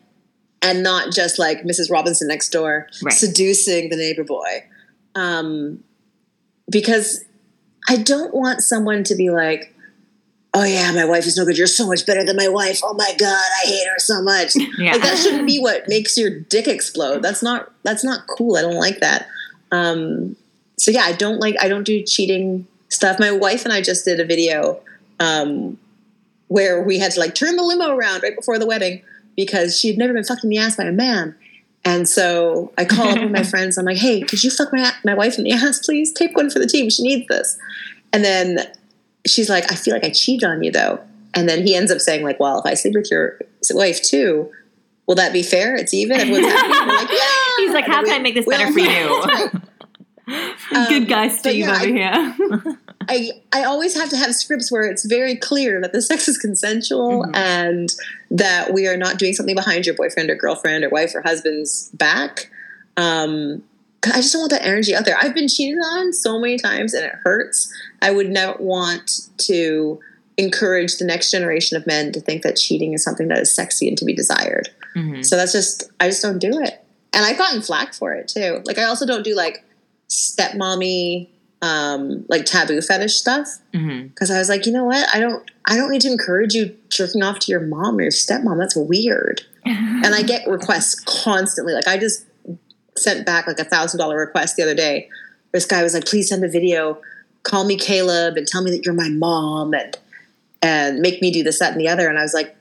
[0.61, 1.89] and not just like Mrs.
[1.91, 3.13] Robinson next door Right.
[3.13, 4.63] seducing the neighbor boy.
[5.15, 5.83] Um,
[6.69, 7.25] because
[7.89, 9.75] I don't want someone to be like,
[10.53, 11.57] "Oh yeah, my wife is no good.
[11.57, 12.81] You're so much better than my wife.
[12.83, 14.93] Oh my god, I hate her so much." Yeah.
[14.93, 17.21] Like that shouldn't be what makes your dick explode.
[17.21, 18.55] That's not that's not cool.
[18.57, 19.27] I don't like that.
[19.71, 20.35] Um,
[20.77, 23.19] so yeah, I don't like I don't do cheating stuff.
[23.19, 24.79] My wife and I just did a video
[25.19, 25.77] um,
[26.47, 29.01] where we had to like turn the limo around right before the wedding
[29.35, 31.35] because she had never been fucked in the ass by a man.
[31.83, 33.77] And so I call up one of my friends.
[33.77, 36.11] I'm like, "Hey, could you fuck my my wife in the ass, please?
[36.11, 36.89] Take one for the team.
[36.89, 37.57] She needs this."
[38.13, 38.59] And then
[39.27, 40.99] she's like, "I feel like I cheated on you, though."
[41.33, 43.39] And then he ends up saying, "Like, well, if I sleep with your
[43.71, 44.51] wife too,
[45.07, 45.75] will that be fair?
[45.75, 46.89] It's even." Everyone's happy.
[46.89, 48.87] Like, "Yeah." He's like, And how we- can I make this better for you?
[48.87, 49.51] right.
[50.87, 52.77] Good Um, guy Steve yeah, over I- here.
[53.09, 56.37] I I always have to have scripts where it's very clear that the sex is
[56.37, 57.35] consensual Mhm.
[57.35, 57.89] and
[58.29, 61.89] that we are not doing something behind your boyfriend or girlfriend or wife or husband's
[61.93, 62.49] back.
[62.97, 63.63] Um,
[64.05, 65.17] I just don't want that energy out there.
[65.21, 67.71] I've been cheated on so many times and it hurts.
[68.01, 69.99] I would never want to
[70.37, 73.87] encourage the next generation of men to think that cheating is something that is sexy
[73.87, 74.69] and to be desired.
[74.95, 75.23] Mhm.
[75.23, 76.83] So that's just I just don't do it.
[77.13, 78.61] And I've gotten flack for it too.
[78.65, 79.63] Like I also don't do like
[80.09, 81.27] stepmommy
[81.61, 84.09] um like taboo fetish stuff Mhm.
[84.09, 85.07] because I was like, you know what?
[85.13, 88.11] I don't I don't need to encourage you jerking off to your mom or your
[88.11, 88.57] stepmom.
[88.57, 89.43] That's weird.
[90.03, 91.73] And I get requests constantly.
[91.73, 92.25] Like I just
[92.97, 95.09] sent back like a thousand dollar request the other day.
[95.51, 97.01] This guy was like, please send a video,
[97.43, 99.97] call me Caleb and tell me that you're my mom and
[100.61, 102.07] and make me do this, that, and the other.
[102.07, 102.55] And I was like,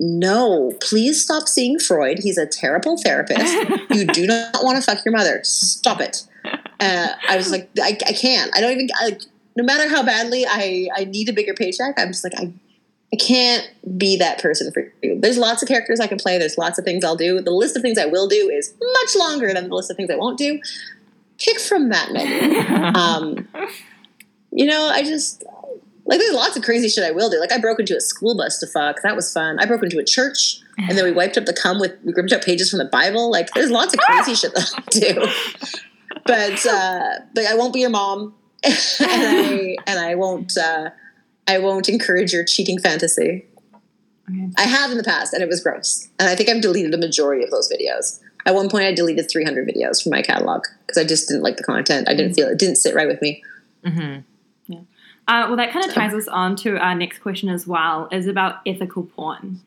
[0.00, 2.18] no, please stop seeing Freud.
[2.18, 3.54] He's a terrible therapist.
[3.90, 5.40] you do not want to fuck your mother.
[5.44, 6.26] Stop it.
[6.80, 8.50] Uh, I was like, I, I can't.
[8.54, 8.88] I don't even.
[8.96, 9.18] I,
[9.56, 12.52] no matter how badly I, I need a bigger paycheck, I'm just like I
[13.14, 15.20] I can't be that person for you.
[15.20, 16.36] There's lots of characters I can play.
[16.36, 17.40] There's lots of things I'll do.
[17.40, 20.10] The list of things I will do is much longer than the list of things
[20.10, 20.60] I won't do.
[21.38, 22.60] Pick from that menu.
[22.94, 23.48] Um,
[24.50, 25.44] you know, I just
[26.06, 27.38] like there's lots of crazy shit I will do.
[27.38, 29.02] Like I broke into a school bus to fuck.
[29.02, 29.58] That was fun.
[29.60, 32.32] I broke into a church and then we wiped up the cum with we ripped
[32.32, 33.30] up pages from the Bible.
[33.30, 35.28] Like there's lots of crazy shit that I'll do.
[36.26, 38.34] But uh but I won't be your mom.
[38.64, 40.90] and I and I won't uh
[41.46, 43.46] I won't encourage your cheating fantasy.
[44.28, 44.50] Okay.
[44.56, 46.08] I have in the past and it was gross.
[46.18, 48.20] And I think I've deleted a majority of those videos.
[48.46, 51.56] At one point I deleted 300 videos from my catalog because I just didn't like
[51.56, 52.08] the content.
[52.08, 53.42] I didn't feel it didn't sit right with me.
[53.84, 54.24] Mhm.
[55.26, 58.26] Uh, well, that kind of ties us on to our next question as well, is
[58.26, 59.60] about ethical porn.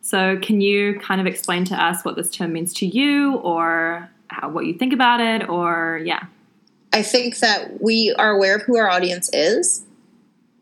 [0.00, 4.10] So, can you kind of explain to us what this term means to you, or
[4.26, 6.24] how, what you think about it, or yeah?
[6.92, 9.84] I think that we are aware of who our audience is,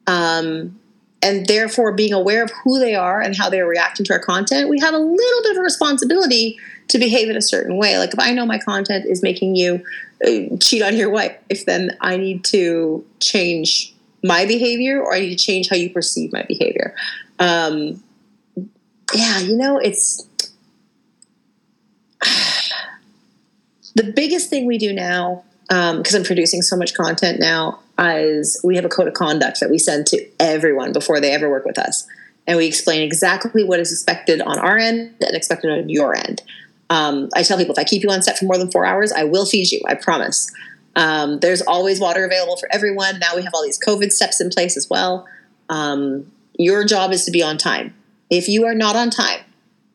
[0.07, 0.79] um,
[1.23, 4.69] and therefore being aware of who they are and how they're reacting to our content,
[4.69, 7.99] we have a little bit of a responsibility to behave in a certain way.
[7.99, 9.85] Like if I know my content is making you
[10.27, 15.21] uh, cheat on your wife, if then I need to change my behavior or I
[15.21, 16.95] need to change how you perceive my behavior.
[17.38, 18.03] Um,
[19.15, 20.27] yeah, you know, it's
[23.95, 27.79] the biggest thing we do now because um, I'm producing so much content now
[28.65, 31.65] we have a code of conduct that we send to everyone before they ever work
[31.65, 32.07] with us.
[32.47, 36.43] And we explain exactly what is expected on our end and expected on your end.
[36.91, 39.12] Um, I tell people if I keep you on set for more than four hours,
[39.12, 39.81] I will feed you.
[39.87, 40.51] I promise.
[40.97, 43.19] Um, there's always water available for everyone.
[43.19, 45.27] Now we have all these COVID steps in place as well.
[45.69, 47.95] Um, your job is to be on time.
[48.29, 49.41] If you are not on time,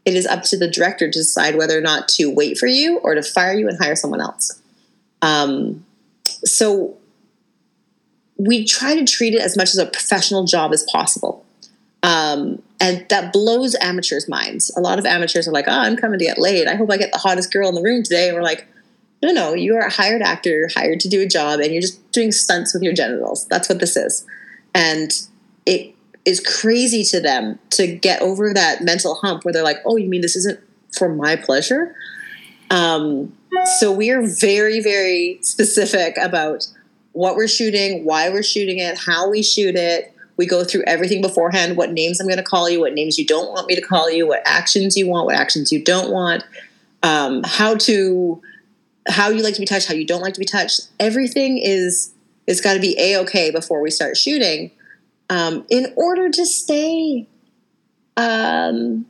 [0.06, 2.98] it is up to the director to decide whether or not to wait for you
[3.00, 4.62] or to fire you and hire someone else.
[5.22, 5.86] Um,
[6.24, 6.98] so
[8.38, 11.46] we try to treat it as much as a professional job as possible.
[12.04, 14.72] Um, and that blows amateurs' minds.
[14.78, 16.68] A lot of amateurs are like, oh, I'm coming to get laid.
[16.68, 18.28] I hope I get the hottest girl in the room today.
[18.28, 18.68] And we're like,
[19.24, 21.82] no, no, you are a hired actor, You're hired to do a job, and you're
[21.82, 23.48] just doing stunts with your genitals.
[23.48, 24.26] That's what this is.
[24.76, 25.12] And
[25.66, 29.96] it is crazy to them to get over that mental hump where they're like, oh,
[29.96, 30.60] you mean this isn't
[30.96, 31.96] for my pleasure?
[32.70, 33.36] Um,
[33.80, 36.68] so we are very, very specific about
[37.18, 40.14] what we're shooting, why we're shooting it, how we shoot it.
[40.38, 43.26] We go through everything beforehand what names I'm going to call you, what names you
[43.26, 46.44] don't want me to call you, what actions you want, what actions you don't want,
[47.02, 48.40] um, how to
[49.10, 50.90] how you like to be touched, how you don't like to be touched.
[51.00, 52.14] Everything is
[52.46, 54.70] is got to be a okay before we start shooting,
[55.32, 57.28] um, in order to stay,
[58.16, 59.08] um,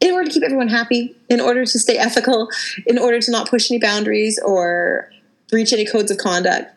[0.00, 2.48] in order to keep everyone happy, in order to stay ethical,
[2.84, 5.08] in order to not push any boundaries or
[5.48, 6.72] breach any codes of conduct.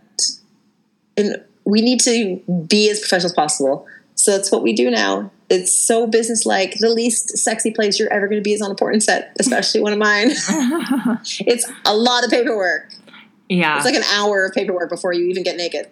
[1.18, 3.88] And we need to be as professional as possible.
[4.16, 6.78] So that's what we do now it's so businesslike.
[6.80, 9.82] The least sexy place you're ever going to be is on a porn set, especially
[9.82, 10.30] one of mine.
[11.40, 12.94] it's a lot of paperwork.
[13.50, 13.76] Yeah.
[13.76, 15.90] It's like an hour of paperwork before you even get naked.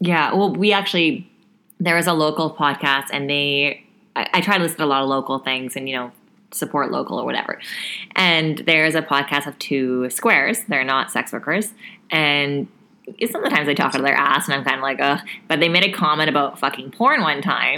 [0.00, 0.34] Yeah.
[0.34, 1.30] Well, we actually,
[1.80, 5.02] there was a local podcast and they, I, I try to listen to a lot
[5.02, 6.12] of local things and, you know,
[6.50, 7.58] support local or whatever.
[8.14, 10.64] And there's a podcast of two squares.
[10.64, 11.72] They're not sex workers.
[12.10, 12.68] And
[13.30, 15.20] sometimes they talk out of their ass and I'm kind of like, ugh.
[15.48, 17.76] But they made a comment about fucking porn one time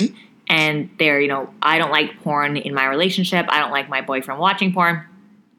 [0.48, 3.46] and they're, you know, I don't like porn in my relationship.
[3.48, 5.04] I don't like my boyfriend watching porn.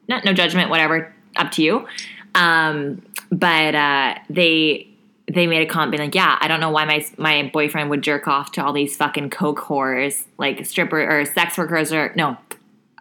[0.08, 1.86] No, no judgment, whatever, up to you.
[2.34, 4.88] Um, but uh, they
[5.32, 8.02] they made a comment being like, yeah, I don't know why my my boyfriend would
[8.02, 12.36] jerk off to all these fucking coke whores, like stripper or sex workers or no,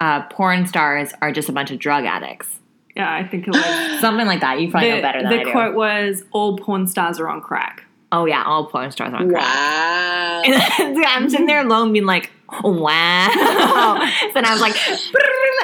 [0.02, 2.60] uh, porn stars are just a bunch of drug addicts.
[2.96, 4.60] Yeah, I think it was something like that.
[4.60, 5.52] You probably the, know better than the I do.
[5.52, 9.30] quote was, "All porn stars are on crack." Oh yeah, all porn stars are on
[9.30, 9.44] crack.
[9.44, 10.42] Wow.
[10.80, 12.32] And I'm sitting there alone, being like,
[12.64, 13.98] "Wow!"
[14.34, 14.76] then I was like,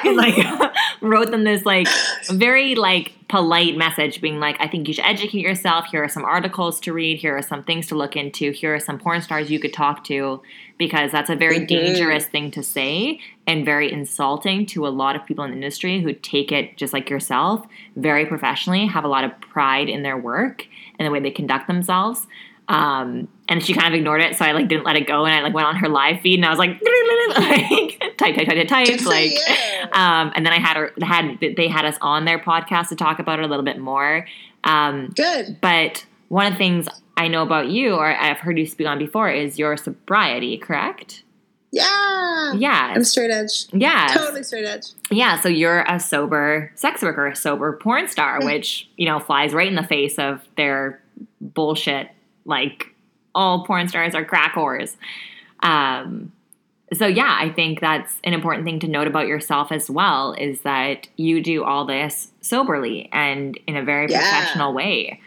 [0.06, 1.88] and like wrote them this like
[2.30, 5.86] very like polite message, being like, "I think you should educate yourself.
[5.86, 7.20] Here are some articles to read.
[7.20, 8.52] Here are some things to look into.
[8.52, 10.41] Here are some porn stars you could talk to."
[10.82, 11.67] Because that's a very Mhm.
[11.67, 16.02] dangerous thing to say and very insulting to a lot of people in the industry
[16.02, 17.63] who take it just like yourself
[17.96, 20.65] very professionally, have a lot of pride in their work
[20.98, 22.26] and the way they conduct themselves.
[22.67, 25.36] Um, and she kind of ignored it, so I like didn't let it go, and
[25.36, 26.70] I like went on her live feed, and I was like,
[27.38, 29.34] like type, type, type, type, Good type, for like.
[29.94, 33.20] Um, and then I had her had they had us on their podcast to talk
[33.20, 34.26] about it a little bit more.
[34.63, 35.58] Um, Good.
[35.62, 36.88] but one of the things
[37.21, 40.57] I know about you, or I've heard you speak on before, is your sobriety.
[40.57, 41.23] Correct?
[41.71, 42.53] Yeah.
[42.53, 42.93] Yeah.
[42.95, 43.67] I'm straight edge.
[43.71, 44.07] Yeah.
[44.12, 44.88] Totally straight edge.
[45.10, 49.53] Yeah, so you're a sober sex worker, a sober porn star, which, you know, flies
[49.53, 50.99] right in the face of their
[51.39, 52.10] bullshit,
[52.45, 52.88] like
[53.36, 54.97] all porn stars are crack whores.
[55.62, 56.31] Um,
[56.91, 60.62] so yeah, I think that's an important thing to note about yourself as well, is
[60.62, 64.19] that you do all this soberly and in a very Yeah.
[64.19, 65.21] professional way.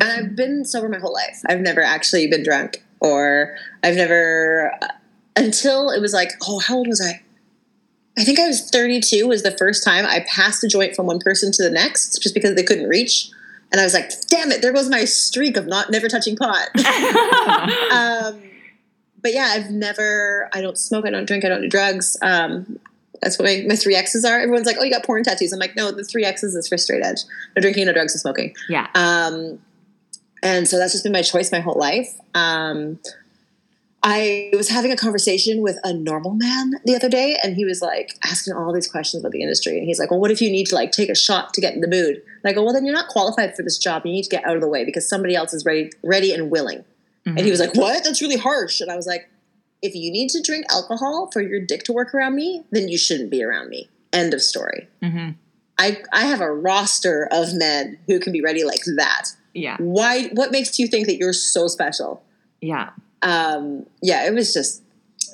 [0.00, 1.40] And I've been sober my whole life.
[1.48, 4.72] I've never actually been drunk, or I've never
[5.36, 7.22] until it was like, oh, how old was I?
[8.18, 11.20] I think I was 32 was the first time I passed a joint from one
[11.20, 13.30] person to the next just because they couldn't reach.
[13.70, 16.68] And I was like, damn it, there goes my streak of not never touching pot.
[17.92, 18.42] um,
[19.22, 22.16] but yeah, I've never, I don't smoke, I don't drink, I don't do drugs.
[22.20, 22.80] Um,
[23.22, 24.40] that's what my, my three X's are.
[24.40, 25.52] Everyone's like, oh, you got porn tattoos.
[25.52, 27.18] I'm like, no, the three X's is for straight edge.
[27.54, 28.54] No drinking, no drugs, no smoking.
[28.68, 28.88] yeah.
[28.94, 29.60] Um,
[30.42, 32.14] and so that's just been my choice my whole life.
[32.34, 32.98] Um,
[34.02, 37.82] I was having a conversation with a normal man the other day, and he was
[37.82, 39.76] like asking all these questions about the industry.
[39.76, 41.74] And he's like, "Well, what if you need to like take a shot to get
[41.74, 44.06] in the mood?" And I go, "Well, then you're not qualified for this job.
[44.06, 46.50] You need to get out of the way because somebody else is ready, ready and
[46.50, 47.36] willing." Mm-hmm.
[47.36, 48.04] And he was like, "What?
[48.04, 49.28] That's really harsh." And I was like,
[49.82, 52.98] "If you need to drink alcohol for your dick to work around me, then you
[52.98, 54.86] shouldn't be around me." End of story.
[55.02, 55.30] Mm-hmm.
[55.76, 59.30] I I have a roster of men who can be ready like that.
[59.58, 59.76] Yeah.
[59.78, 60.28] Why?
[60.28, 62.22] What makes you think that you're so special?
[62.60, 62.90] Yeah.
[63.22, 64.82] um, yeah, it was just,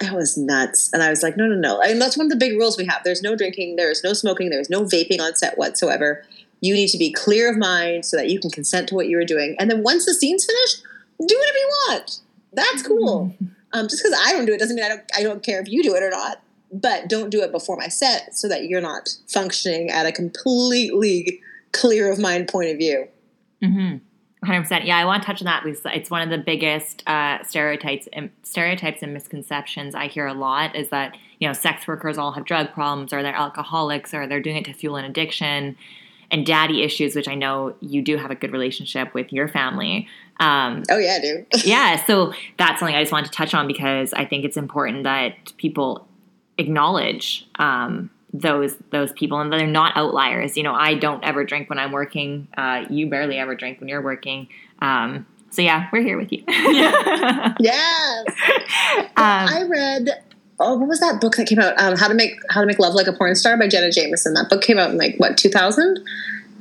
[0.01, 0.91] it was nuts.
[0.93, 1.81] And I was like, no, no, no.
[1.81, 3.03] And that's one of the big rules we have.
[3.05, 6.25] There's no drinking, there's no smoking, there's no vaping on set whatsoever.
[6.61, 9.17] You need to be clear of mind so that you can consent to what you
[9.17, 9.57] were doing.
[9.59, 10.83] And then once the scene's finished,
[11.27, 12.21] do whatever you want.
[12.53, 13.35] That's cool.
[13.75, 15.69] Um, just because I don't do it doesn't mean I don't, I don't care if
[15.69, 16.41] you do it or not.
[16.73, 21.41] But don't do it before my set so that you're not functioning at a completely
[21.73, 23.09] clear of mind point of view.
[23.61, 23.97] Mm-hmm.
[24.45, 24.87] 100%.
[24.87, 28.09] Yeah, I want to touch on that because it's one of the biggest uh, stereotypes
[28.13, 32.33] and stereotypes and misconceptions I hear a lot is that, you know, sex workers all
[32.33, 35.77] have drug problems or they're alcoholics or they're doing it to fuel an addiction
[36.31, 40.09] and daddy issues, which I know you do have a good relationship with your family.
[40.41, 41.47] Um, Oh, yeah, dude.
[41.65, 45.05] yeah, so that's something I just wanted to touch on because I think it's important
[45.05, 46.09] that people
[46.59, 50.57] acknowledge um, those those people and they're not outliers.
[50.57, 52.49] You know, I don't ever drink when I'm working.
[52.57, 54.49] Uh, you barely ever drink when you're working.
[54.81, 56.43] Um, so yeah, we're here with you.
[56.49, 57.55] yeah.
[57.61, 58.25] yes.
[59.17, 60.11] I read
[60.61, 62.79] oh what was that book that came out um, how to make how to make
[62.79, 65.37] love like a porn star by jenna jameson that book came out in like what
[65.37, 65.99] 2000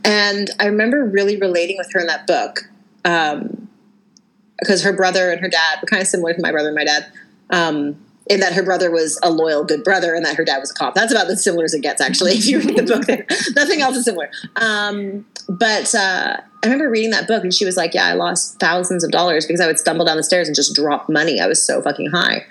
[0.03, 2.61] and i remember really relating with her in that book
[3.05, 3.69] um,
[4.59, 6.85] because her brother and her dad were kind of similar to my brother and my
[6.85, 7.05] dad
[7.51, 7.95] um,
[8.27, 10.73] in that her brother was a loyal good brother and that her dad was a
[10.73, 13.25] cop that's about as similar as it gets actually if you read the book there
[13.55, 17.75] nothing else is similar um, but uh, I remember reading that book and she was
[17.75, 20.55] like, Yeah, I lost thousands of dollars because I would stumble down the stairs and
[20.55, 21.41] just drop money.
[21.41, 22.45] I was so fucking high.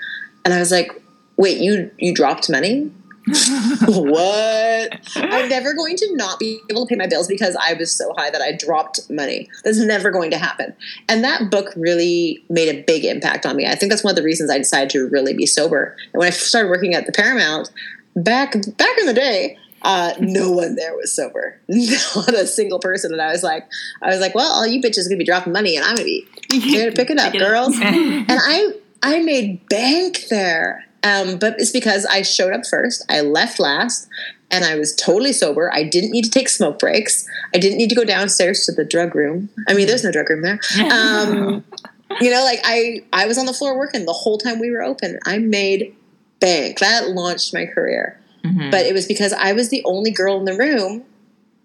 [0.44, 0.92] And I was like,
[1.36, 2.92] Wait, you you dropped money?
[3.26, 4.98] What?
[5.16, 8.12] I'm never going to not be able to pay my bills because I was so
[8.16, 9.48] high that I dropped money.
[9.64, 10.74] That's never going to happen.
[11.08, 13.66] And that book really made a big impact on me.
[13.66, 15.96] I think that's one of the reasons I decided to really be sober.
[16.12, 17.70] And when I started working at the Paramount,
[18.16, 21.60] back back in the day, uh, no one there was sober.
[21.68, 23.12] Not a single person.
[23.12, 23.66] And I was like,
[24.00, 26.04] I was like, well, all you bitches are gonna be dropping money, and I'm gonna
[26.04, 27.48] be here to pick it up, Pick it up.
[27.48, 27.76] girls.
[27.82, 30.86] and I I made bank there.
[31.04, 34.08] Um, but it's because I showed up first, I left last,
[34.50, 35.72] and I was totally sober.
[35.72, 37.26] I didn't need to take smoke breaks.
[37.54, 39.48] I didn't need to go downstairs to the drug room.
[39.68, 40.60] I mean, there's no drug room there.
[40.90, 41.64] Um,
[42.20, 44.82] you know, like I I was on the floor working the whole time we were
[44.82, 45.18] open.
[45.24, 45.94] I made
[46.40, 46.78] bank.
[46.80, 48.20] That launched my career.
[48.44, 48.70] Mhm.
[48.70, 51.04] But it was because I was the only girl in the room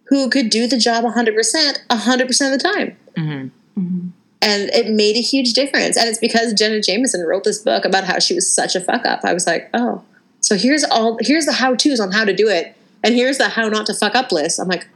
[0.06, 2.98] who could do the job 100%, 100% of the time.
[3.18, 4.12] Mhm.
[4.42, 5.98] And it made a huge difference.
[5.98, 9.06] And it's because Jenna Jameson wrote this book about how she was such a fuck
[9.06, 9.22] up.
[9.24, 10.04] I was like, oh,
[10.42, 12.76] so here's all, here's the how to's on how to do it.
[13.04, 14.60] And here's the how not to fuck up list.
[14.60, 14.88] I'm like,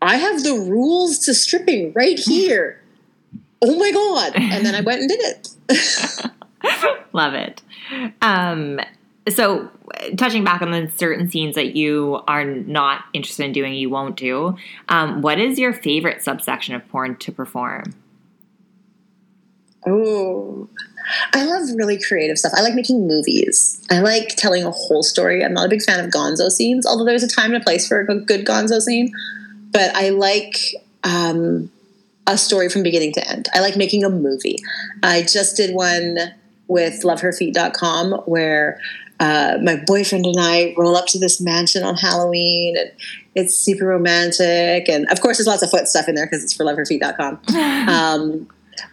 [0.00, 2.80] I have the rules to stripping right here.
[3.62, 4.32] Oh my God.
[4.36, 6.24] And then I went and did it.
[7.12, 7.62] Love it.
[8.22, 8.80] Um,
[9.28, 9.70] so,
[10.16, 14.16] touching back on the certain scenes that you are not interested in doing, you won't
[14.16, 14.56] do.
[14.88, 17.94] Um, what is your favorite subsection of porn to perform?
[19.88, 20.68] Oh,
[21.32, 22.52] I love really creative stuff.
[22.54, 23.82] I like making movies.
[23.90, 25.44] I like telling a whole story.
[25.44, 27.88] I'm not a big fan of gonzo scenes, although there's a time and a place
[27.88, 29.12] for a good gonzo scene.
[29.72, 30.58] But I like
[31.04, 31.70] um,
[32.26, 33.48] a story from beginning to end.
[33.54, 34.58] I like making a movie.
[35.02, 36.18] I just did one
[36.66, 38.78] with loveherfeet.com where
[39.20, 42.92] uh, my boyfriend and I roll up to this mansion on Halloween and
[43.34, 44.88] it's super romantic.
[44.88, 47.40] And of course, there's lots of foot stuff in there because it's for loveherfeet.com.
[47.88, 48.48] Um,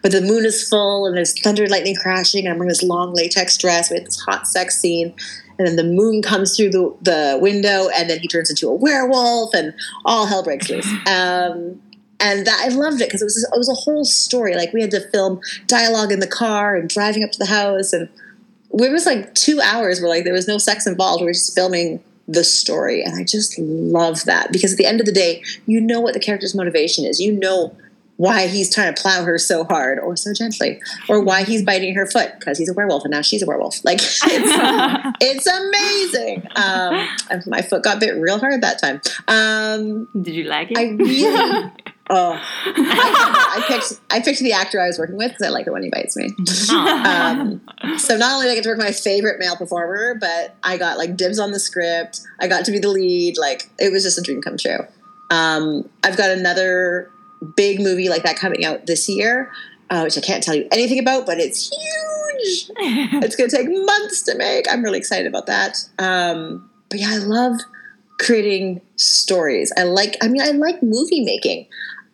[0.05, 2.45] but the moon is full and there's thunder and lightning crashing.
[2.45, 3.89] And I'm wearing this long latex dress.
[3.89, 5.15] We have this hot sex scene.
[5.57, 8.73] And then the moon comes through the, the window and then he turns into a
[8.75, 9.73] werewolf and
[10.05, 10.87] all hell breaks loose.
[11.07, 11.81] Um,
[12.19, 14.53] and that, I loved it because it was it was a whole story.
[14.53, 17.91] Like we had to film dialogue in the car and driving up to the house,
[17.91, 18.07] and
[18.71, 21.21] it was like two hours where like there was no sex involved.
[21.21, 25.01] We were just filming the story, and I just love that because at the end
[25.01, 27.19] of the day, you know what the character's motivation is.
[27.19, 27.75] You know
[28.17, 31.95] why he's trying to plow her so hard or so gently, or why he's biting
[31.95, 33.83] her foot because he's a werewolf and now she's a werewolf.
[33.83, 34.17] Like it's,
[35.21, 36.47] it's amazing.
[36.55, 37.07] Um,
[37.47, 39.01] my foot got bit real hard that time.
[39.27, 40.77] Um, Did you like it?
[40.77, 41.71] I really.
[42.07, 45.65] Oh, I, I picked I picked the actor I was working with because I like
[45.65, 46.25] it when he bites me.
[46.69, 47.61] Um,
[47.97, 50.77] so not only did I get to work with my favorite male performer, but I
[50.77, 52.21] got like dibs on the script.
[52.39, 53.39] I got to be the lead.
[53.39, 54.85] Like it was just a dream come true.
[55.31, 57.09] Um, I've got another
[57.55, 59.51] big movie like that coming out this year,
[59.89, 62.71] uh, which I can't tell you anything about, but it's huge.
[63.23, 64.65] it's going to take months to make.
[64.71, 65.77] I'm really excited about that.
[65.99, 67.59] Um, but yeah, I love
[68.19, 69.71] creating stories.
[69.77, 71.67] I like, I mean, I like movie making.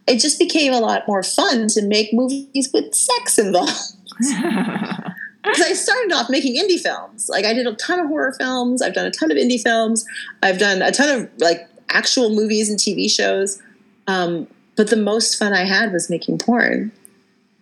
[0.07, 3.71] It just became a lot more fun to make movies with sex involved.
[5.43, 7.27] Because I started off making indie films.
[7.27, 8.82] Like I did a ton of horror films.
[8.82, 10.05] I've done a ton of indie films.
[10.43, 13.61] I've done a ton of like actual movies and TV shows.
[14.07, 14.47] Um,
[14.82, 16.91] but the most fun I had was making porn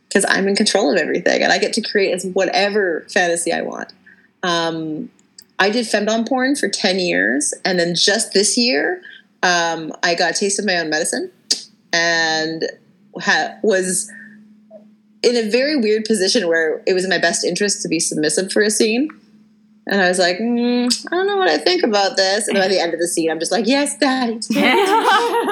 [0.07, 3.59] because I'm in control of everything and I get to create as whatever fantasy I
[3.59, 3.91] want.
[4.41, 5.11] Um,
[5.59, 7.53] I did femdom porn for 10 years.
[7.65, 9.01] And then just this year,
[9.43, 11.29] um, I got a taste of my own medicine
[11.91, 12.63] and
[13.19, 14.09] ha- was
[15.21, 18.49] in a very weird position where it was in my best interest to be submissive
[18.49, 19.09] for a scene.
[19.87, 22.47] And I was like, mm, I don't know what I think about this.
[22.47, 24.35] And by the end of the scene, I'm just like, yes, daddy.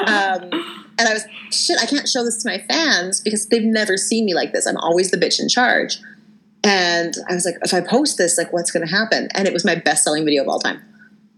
[0.07, 0.66] um,
[0.99, 4.25] and I was, shit, I can't show this to my fans because they've never seen
[4.25, 4.65] me like this.
[4.65, 5.99] I'm always the bitch in charge.
[6.63, 9.29] And I was like, if I post this, like, what's going to happen?
[9.33, 10.81] And it was my best selling video of all time.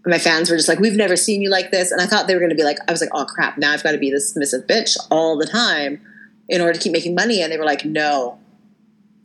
[0.04, 1.92] And my fans were just like, we've never seen you like this.
[1.92, 3.72] And I thought they were going to be like, I was like, oh crap, now
[3.72, 6.00] I've got to be this submissive bitch all the time
[6.48, 7.42] in order to keep making money.
[7.42, 8.39] And they were like, no,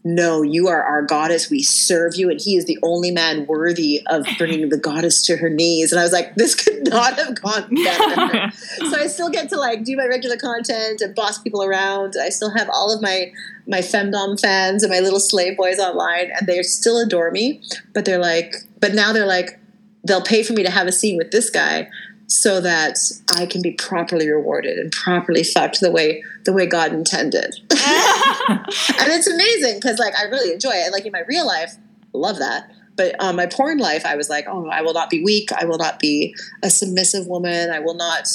[0.08, 1.50] no, you are our goddess.
[1.50, 2.30] We serve you.
[2.30, 5.92] And he is the only man worthy of bringing the goddess to her knees.
[5.92, 8.52] And I was like, this could not have gone better.
[8.52, 12.14] so I still get to like do my regular content and boss people around.
[12.22, 13.32] I still have all of my,
[13.68, 17.64] my femdom fans and my little slave boys online and they still adore me.
[17.94, 19.60] But they're like, but now they're like,
[20.04, 21.90] they'll pay for me to have a scene with this guy
[22.28, 22.98] so that
[23.36, 27.56] I can be properly rewarded and properly fucked the way the way God intended.
[27.70, 30.92] and it's amazing because like I really enjoy it.
[30.92, 31.76] Like in my real life,
[32.14, 32.72] love that.
[32.96, 35.50] But on my porn life, I was like, oh, I will not be weak.
[35.52, 37.70] I will not be a submissive woman.
[37.70, 38.28] I will not.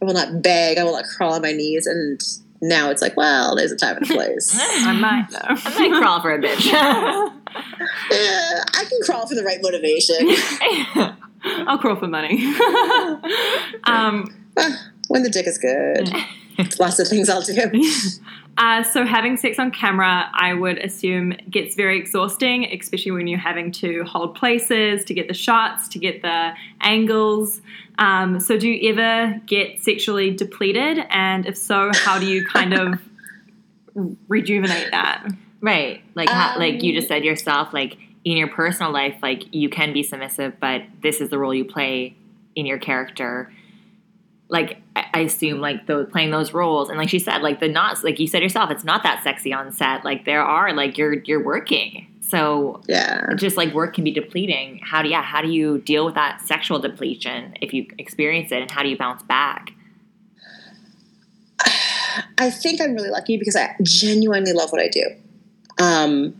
[0.00, 0.78] I will not beg.
[0.78, 1.86] I will not crawl on my knees.
[1.86, 2.20] And
[2.62, 4.56] now it's like, well, there's a time and a place.
[4.60, 5.38] I might though.
[5.40, 6.72] I might crawl for a bitch.
[6.72, 7.30] Eh,
[8.10, 11.20] yeah, I can crawl for the right motivation.
[11.66, 12.44] I'll crawl for money.
[13.84, 14.34] um,
[15.08, 16.10] when the dick is good,
[16.78, 17.54] lots of things I'll do.
[18.56, 23.38] Uh, so having sex on camera, I would assume gets very exhausting, especially when you're
[23.38, 27.60] having to hold places to get the shots, to get the angles.
[27.98, 31.04] Um, so do you ever get sexually depleted?
[31.10, 33.02] And if so, how do you kind of
[34.28, 35.26] rejuvenate that?
[35.60, 36.02] Right.
[36.14, 39.68] Like Um, how, like you just said yourself, like in your personal life, like you
[39.68, 42.16] can be submissive, but this is the role you play
[42.56, 43.52] in your character.
[44.48, 48.02] Like I assume like those playing those roles and like she said, like the not
[48.02, 50.04] like you said yourself, it's not that sexy on set.
[50.04, 52.06] Like there are like you're you're working.
[52.20, 53.34] So Yeah.
[53.36, 54.80] just like work can be depleting.
[54.82, 58.62] How do yeah, how do you deal with that sexual depletion if you experience it
[58.62, 59.72] and how do you bounce back?
[62.38, 65.04] I think I'm really lucky because I genuinely love what I do.
[65.78, 66.34] Um,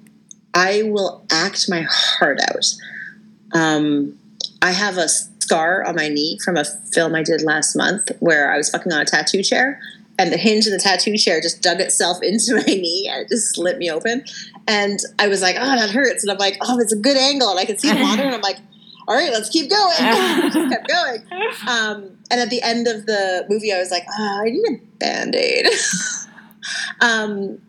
[0.54, 2.64] I will act my heart out.
[3.52, 4.18] Um,
[4.62, 8.52] I have a scar on my knee from a film I did last month where
[8.52, 9.80] I was fucking on a tattoo chair
[10.18, 13.28] and the hinge of the tattoo chair just dug itself into my knee and it
[13.28, 14.24] just slit me open.
[14.66, 16.22] And I was like, oh, that hurts.
[16.22, 17.50] And I'm like, oh, it's a good angle.
[17.50, 18.22] And I can see the water.
[18.22, 18.58] And I'm like,
[19.06, 19.96] all right, let's keep going.
[20.52, 21.22] just kept going.
[21.68, 24.98] Um, and at the end of the movie, I was like, oh, I need a
[24.98, 25.66] band aid.
[27.00, 27.60] um,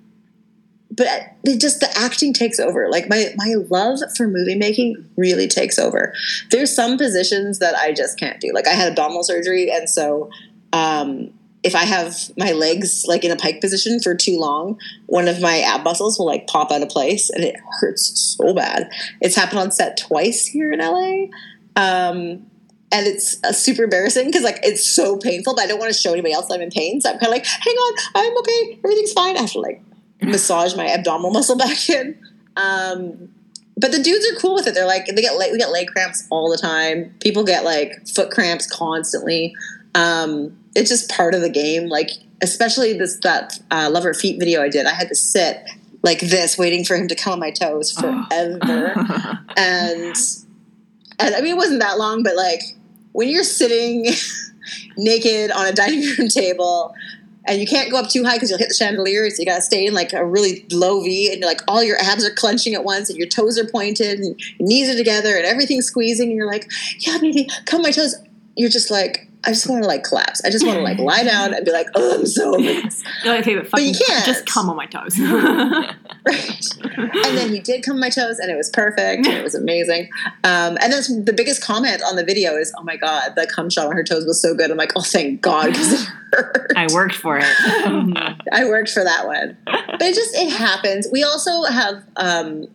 [0.92, 1.08] but
[1.44, 2.90] it just the acting takes over.
[2.90, 6.14] Like my my love for movie making really takes over.
[6.52, 8.52] There's some positions that I just can't do.
[8.54, 10.30] Like I had abdominal surgery, and so
[10.74, 11.34] um,
[11.64, 15.42] if I have my legs like in a pike position for too long, one of
[15.42, 18.90] my ab muscles will like pop out of place, and it hurts so bad.
[19.22, 21.28] It's happened on set twice here in LA.
[21.76, 22.46] Um,
[22.92, 26.00] and it's uh, super embarrassing because like it's so painful, but I don't want to
[26.00, 27.02] show anybody else I'm in pain.
[27.02, 29.36] So I'm kind of like, hang on, I'm okay, everything's fine.
[29.36, 29.82] I have to like
[30.26, 32.18] massage my abdominal muscle back in.
[32.56, 33.30] Um,
[33.78, 34.74] but the dudes are cool with it.
[34.74, 37.14] They're like they get leg, we get leg cramps all the time.
[37.20, 39.54] People get like foot cramps constantly.
[39.94, 41.88] Um, it's just part of the game.
[41.88, 42.12] Like
[42.42, 44.86] especially this that uh, Love Her Feet video I did.
[44.86, 45.68] I had to sit
[46.04, 48.94] like this, waiting for him to come on my toes forever.
[49.58, 50.16] and
[51.20, 52.62] and I mean it wasn't that long, but like
[53.12, 54.08] when you're sitting
[54.98, 56.94] naked on a dining room table
[57.48, 59.62] and you can't go up too high because you'll hit the chandelier, so you gotta
[59.62, 62.74] stay in like a really low V, and you're like all your abs are clenching
[62.74, 66.30] at once, and your toes are pointed, and your knees are together, and everything's squeezing,
[66.30, 66.70] and you're like,
[67.00, 68.16] yeah, baby, come my toes.
[68.58, 70.41] You're just like, I just want to like collapse.
[70.43, 73.04] I just want to like lie down and be like, oh, I'm so over this.
[73.24, 74.26] You're like, okay, but, But you can't.
[74.26, 75.16] just come on my toes.
[76.26, 79.28] And then he did come my toes and it was perfect.
[79.28, 80.10] It was amazing.
[80.44, 83.70] Um, and then the biggest comment on the video is, oh my God, the cum
[83.70, 84.72] shot on her toes was so good.
[84.72, 86.72] I'm like, oh, thank God, because it hurt.
[86.76, 87.46] I worked for it.
[88.52, 89.58] I worked for that one.
[89.66, 91.08] But it just, it happens.
[91.12, 92.68] We also have um,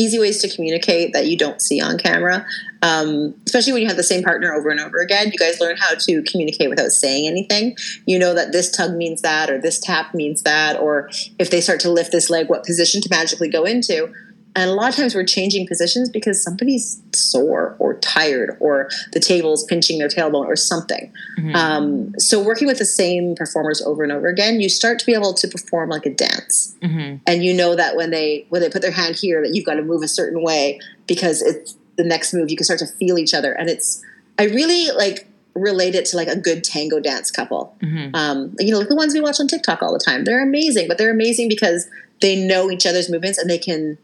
[0.00, 2.46] easy ways to communicate that you don't see on camera.
[2.82, 5.76] Um, especially when you have the same partner over and over again, you guys learn
[5.76, 7.76] how to communicate without saying anything.
[8.06, 11.60] You know that this tug means that, or this tap means that, or if they
[11.60, 14.12] start to lift this leg, what position to magically go into.
[14.56, 19.20] And a lot of times we're changing positions because somebody's sore or tired or the
[19.20, 21.12] table's pinching their tailbone or something.
[21.38, 21.54] Mm-hmm.
[21.54, 25.14] Um, so working with the same performers over and over again, you start to be
[25.14, 26.76] able to perform like a dance.
[26.82, 27.16] Mm-hmm.
[27.26, 29.74] And you know that when they when they put their hand here that you've got
[29.74, 32.50] to move a certain way because it's the next move.
[32.50, 33.52] You can start to feel each other.
[33.52, 34.02] And it's
[34.38, 37.76] I really like relate it to like a good tango dance couple.
[37.82, 38.14] Mm-hmm.
[38.14, 40.24] Um, you know, like the ones we watch on TikTok all the time.
[40.24, 41.88] They're amazing, but they're amazing because
[42.20, 43.98] they know each other's movements and they can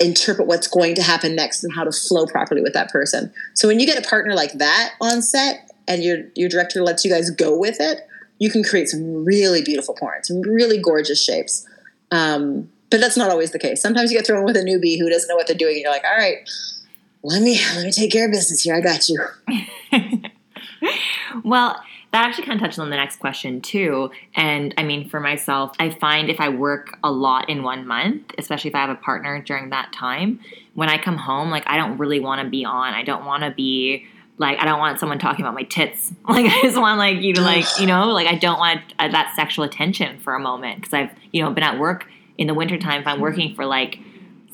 [0.00, 3.32] interpret what's going to happen next and how to flow properly with that person.
[3.54, 7.04] So when you get a partner like that on set and your your director lets
[7.04, 8.06] you guys go with it,
[8.38, 11.66] you can create some really beautiful porn, some really gorgeous shapes.
[12.10, 13.82] Um, but that's not always the case.
[13.82, 15.92] Sometimes you get thrown with a newbie who doesn't know what they're doing, and you're
[15.92, 16.48] like, "All right,
[17.22, 18.74] let me let me take care of business here.
[18.74, 19.20] I got you."
[21.44, 21.82] well,
[22.12, 24.10] that actually kind of touches on the next question too.
[24.34, 28.32] And I mean, for myself, I find if I work a lot in one month,
[28.38, 30.40] especially if I have a partner during that time,
[30.74, 32.94] when I come home, like I don't really want to be on.
[32.94, 34.06] I don't want to be
[34.38, 36.12] like I don't want someone talking about my tits.
[36.28, 39.08] Like I just want like you to like you know like I don't want uh,
[39.08, 42.06] that sexual attention for a moment because I've you know been at work
[42.38, 43.98] in the wintertime if I'm working for like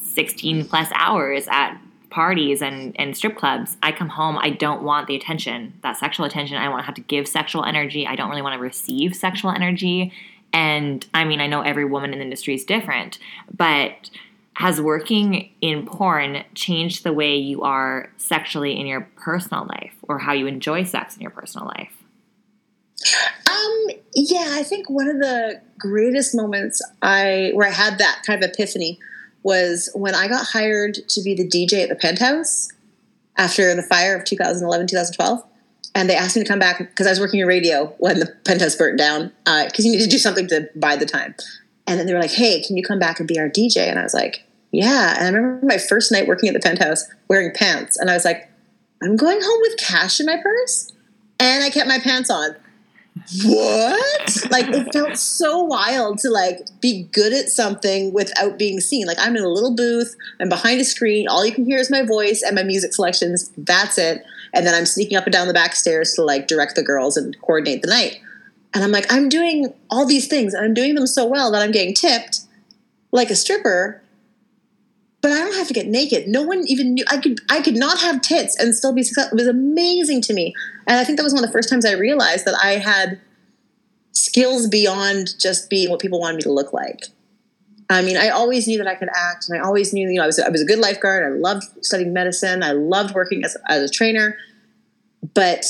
[0.03, 1.79] 16 plus hours at
[2.15, 6.25] parties and, and strip clubs, I come home, I don't want the attention, that sexual
[6.25, 6.57] attention.
[6.57, 8.07] I want to have to give sexual energy.
[8.07, 10.12] I don't really want to receive sexual energy.
[10.53, 13.19] And I mean, I know every woman in the industry is different,
[13.53, 14.11] but
[14.55, 20.21] has working in porn changed the way you are sexually in your personal life or
[20.21, 21.97] how you enjoy sex in your personal life?
[23.51, 28.43] Um, yeah, I think one of the greatest moments I where I had that kind
[28.43, 29.01] of epiphany
[29.45, 32.69] was when I got hired to be the DJ at the Penthouse
[33.37, 35.45] after the fire of 2011, 2012.
[35.95, 38.35] And they asked me to come back because I was working in radio when the
[38.45, 41.37] Penthouse burnt down because uh, you need to do something to buy the time.
[41.87, 43.89] And then they were like, hey, can you come back and be our DJ?
[43.89, 45.15] And I was like, yeah.
[45.19, 47.97] And I remember my first night working at the Penthouse wearing pants.
[47.97, 48.51] And I was like,
[49.03, 50.91] I'm going home with cash in my purse.
[51.39, 52.57] And I kept my pants on
[53.45, 54.51] what?
[54.51, 59.07] like it felt so wild to like be good at something without being seen.
[59.07, 61.91] Like I'm in a little booth, I'm behind a screen, all you can hear is
[61.91, 63.53] my voice and my music selections.
[63.57, 64.25] That's it.
[64.53, 67.17] And then I'm sneaking up and down the back stairs to like direct the girls
[67.17, 68.21] and coordinate the night.
[68.73, 71.62] And I'm like, I'm doing all these things and I'm doing them so well that
[71.62, 72.41] I'm getting tipped
[73.12, 74.03] like a stripper
[75.25, 76.29] but I don't have to get naked.
[76.29, 79.39] No one even knew I could I could not have tits and still be successful.
[79.39, 80.55] It was amazing to me.
[80.87, 83.18] And I think that was one of the first times I realized that I had
[84.12, 87.07] skills beyond just being what people wanted me to look like.
[87.89, 90.25] I mean, I always knew that I could act, and I always knew, you know,
[90.25, 91.25] I was, I was a good lifeguard.
[91.25, 92.62] I loved studying medicine.
[92.62, 94.37] I loved working as, as a trainer.
[95.33, 95.64] But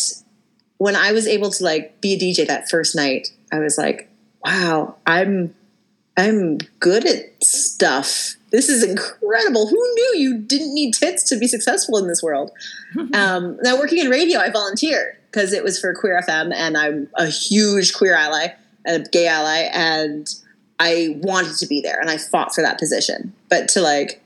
[0.78, 4.10] when I was able to like be a DJ that first night, I was like,
[4.44, 5.54] wow, I'm
[6.16, 9.66] I'm good at stuff this is incredible.
[9.66, 12.52] Who knew you didn't need tits to be successful in this world?
[13.12, 17.08] um, now, working in radio, I volunteered because it was for Queer FM, and I'm
[17.16, 18.50] a huge queer ally,
[18.86, 20.32] and a gay ally, and
[20.78, 23.32] I wanted to be there, and I fought for that position.
[23.48, 24.22] But to like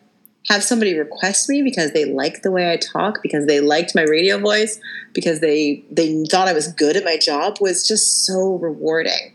[0.50, 4.02] have somebody request me because they liked the way I talk, because they liked my
[4.02, 4.78] radio voice,
[5.14, 9.32] because they they thought I was good at my job was just so rewarding.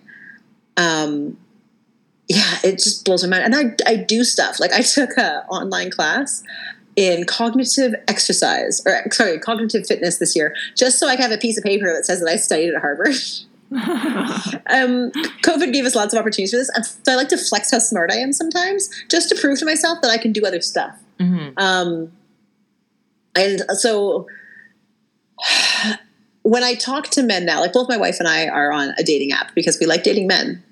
[0.77, 1.37] Um,
[2.27, 3.53] yeah, it just blows my mind.
[3.53, 6.43] And I, I do stuff like I took a online class
[6.95, 11.41] in cognitive exercise or sorry, cognitive fitness this year, just so I can have a
[11.41, 13.15] piece of paper that says that I studied at Harvard.
[13.73, 15.11] um,
[15.41, 18.11] COVID gave us lots of opportunities for this, so I like to flex how smart
[18.11, 20.95] I am sometimes, just to prove to myself that I can do other stuff.
[21.19, 21.57] Mm-hmm.
[21.57, 22.11] Um,
[23.35, 24.27] and so
[26.43, 29.03] when I talk to men now, like both my wife and I are on a
[29.03, 30.63] dating app because we like dating men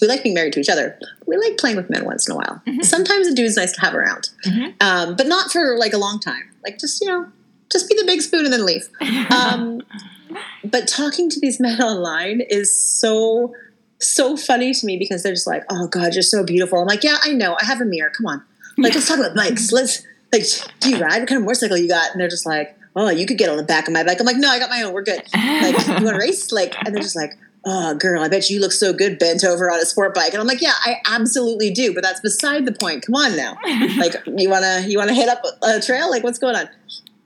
[0.00, 0.98] we like being married to each other.
[1.26, 2.62] We like playing with men once in a while.
[2.66, 2.82] Mm-hmm.
[2.82, 4.70] Sometimes a dude's nice to have around, mm-hmm.
[4.80, 6.50] um, but not for like a long time.
[6.62, 7.26] Like just you know,
[7.70, 8.88] just be the big spoon and then leave.
[9.34, 9.82] Um,
[10.64, 13.54] but talking to these men online is so
[14.00, 17.04] so funny to me because they're just like, "Oh God, you're so beautiful." I'm like,
[17.04, 17.56] "Yeah, I know.
[17.60, 18.10] I have a mirror.
[18.10, 18.42] Come on,
[18.78, 19.72] like let's talk about bikes.
[19.72, 20.44] Let's like,
[20.80, 21.20] do you ride?
[21.20, 23.56] What kind of motorcycle you got?" And they're just like, "Oh, you could get on
[23.56, 24.92] the back of my bike." I'm like, "No, I got my own.
[24.92, 25.22] We're good.
[25.32, 27.32] Like, you want to race?" Like, and they're just like
[27.66, 30.32] oh, girl, I bet you look so good bent over on a sport bike.
[30.32, 33.06] And I'm like, yeah, I absolutely do, but that's beside the point.
[33.06, 33.56] Come on now.
[33.98, 36.10] like, you want to, you want to hit up a trail?
[36.10, 36.68] Like, what's going on?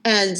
[0.05, 0.37] And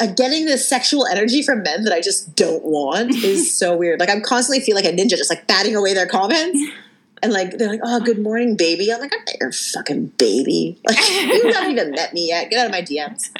[0.00, 4.00] uh, getting this sexual energy from men that I just don't want is so weird.
[4.00, 6.58] Like, I'm constantly feel like a ninja, just like batting away their comments.
[7.22, 10.78] And like they're like, "Oh, good morning, baby." I'm like, "I'm not your fucking baby.
[10.86, 12.50] Like, you haven't even met me yet.
[12.50, 13.30] Get out of my DMs."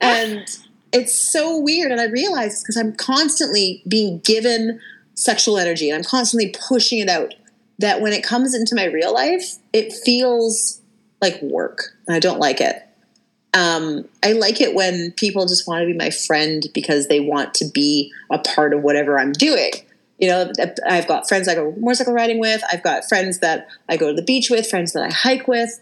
[0.00, 0.46] And
[0.92, 1.90] it's so weird.
[1.90, 4.80] And I realize because I'm constantly being given
[5.16, 7.34] sexual energy and I'm constantly pushing it out
[7.78, 10.80] that when it comes into my real life, it feels
[11.20, 11.96] like work.
[12.06, 12.82] And I don't like it.
[13.52, 17.54] Um, I like it when people just want to be my friend because they want
[17.54, 19.72] to be a part of whatever I'm doing.
[20.18, 20.52] You know,
[20.86, 22.62] I've got friends I go motorcycle riding with.
[22.70, 25.78] I've got friends that I go to the beach with, friends that I hike with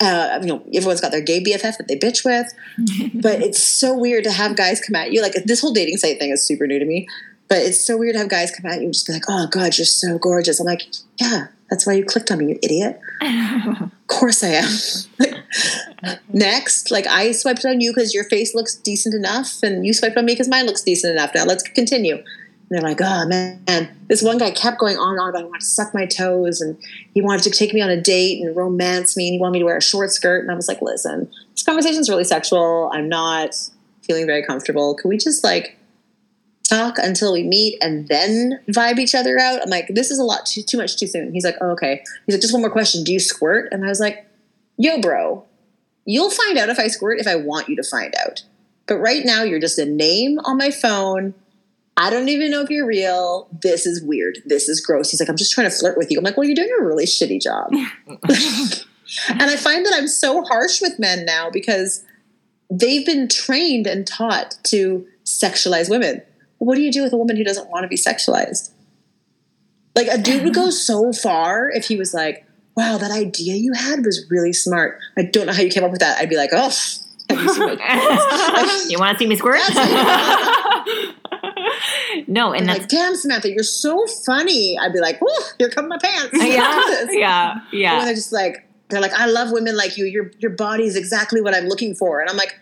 [0.00, 2.52] uh, you know, everyone's got their gay BFF that they bitch with,
[3.22, 5.22] but it's so weird to have guys come at you.
[5.22, 7.08] Like this whole dating site thing is super new to me,
[7.48, 9.46] but it's so weird to have guys come at you and just be like, "Oh
[9.50, 10.82] God, you're so gorgeous." I'm like,
[11.20, 16.14] "Yeah, that's why you clicked on me, you idiot." of course I am.
[16.32, 20.16] Next, like I swiped on you because your face looks decent enough, and you swiped
[20.16, 21.32] on me because mine looks decent enough.
[21.34, 22.22] Now let's continue.
[22.68, 25.46] And they're like, oh man, this one guy kept going on and on about I
[25.46, 26.76] want to suck my toes and
[27.14, 29.58] he wanted to take me on a date and romance me and he wanted me
[29.60, 30.42] to wear a short skirt.
[30.42, 32.90] And I was like, listen, this conversation is really sexual.
[32.92, 33.54] I'm not
[34.02, 34.96] feeling very comfortable.
[34.96, 35.78] Can we just like
[36.68, 39.62] talk until we meet and then vibe each other out?
[39.62, 41.32] I'm like, this is a lot too, too much too soon.
[41.32, 42.02] He's like, oh, okay.
[42.26, 43.04] He's like, just one more question.
[43.04, 43.72] Do you squirt?
[43.72, 44.26] And I was like,
[44.76, 45.44] yo, bro,
[46.04, 48.42] you'll find out if I squirt if I want you to find out.
[48.86, 51.34] But right now, you're just a name on my phone
[51.96, 53.48] I don't even know if you're real.
[53.62, 54.38] This is weird.
[54.44, 55.10] This is gross.
[55.10, 56.18] He's like, I'm just trying to flirt with you.
[56.18, 57.68] I'm like, well, you're doing a really shitty job.
[58.10, 62.04] and I find that I'm so harsh with men now because
[62.70, 66.20] they've been trained and taught to sexualize women.
[66.58, 68.70] What do you do with a woman who doesn't want to be sexualized?
[69.94, 72.44] Like a dude would go so far if he was like,
[72.76, 74.98] wow, that idea you had was really smart.
[75.16, 76.18] I don't know how you came up with that.
[76.18, 76.70] I'd be like, oh,
[77.30, 77.36] you
[78.90, 79.60] You want to see me squirt?
[82.28, 84.78] no, and, like, damn, Samantha, you're so funny.
[84.78, 85.28] I'd be like, whoo,
[85.58, 86.30] here come my pants.
[86.34, 87.98] Yeah, yeah, yeah.
[87.98, 90.04] And they're just like, they're like, I love women like you.
[90.04, 92.20] Your your body is exactly what I'm looking for.
[92.20, 92.54] And I'm like,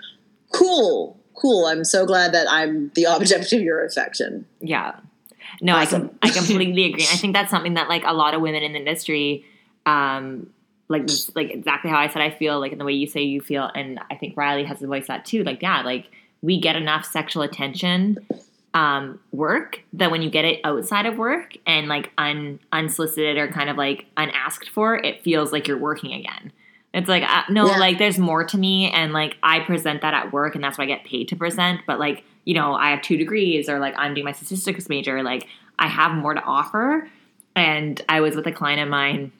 [0.52, 1.66] cool, cool.
[1.66, 4.46] I'm so glad that I'm the object of your affection.
[4.60, 4.96] Yeah.
[5.60, 6.02] No, awesome.
[6.04, 7.02] I com- I completely agree.
[7.02, 9.44] I think that's something that like a lot of women in the industry,
[9.84, 10.50] um,
[10.88, 13.22] like this, like exactly how I said I feel, like in the way you say
[13.22, 15.44] you feel, and I think Riley has to voice that too.
[15.44, 18.18] Like, yeah, like we get enough sexual attention
[18.72, 23.48] um, work that when you get it outside of work and like un, unsolicited or
[23.48, 26.52] kind of like unasked for, it feels like you're working again.
[26.94, 27.78] It's like uh, no, yeah.
[27.78, 30.84] like there's more to me, and like I present that at work, and that's what
[30.84, 31.82] I get paid to present.
[31.86, 35.22] But like you know, I have two degrees, or like I'm doing my statistics major.
[35.22, 35.46] Like
[35.78, 37.10] I have more to offer.
[37.56, 39.30] And I was with a client of mine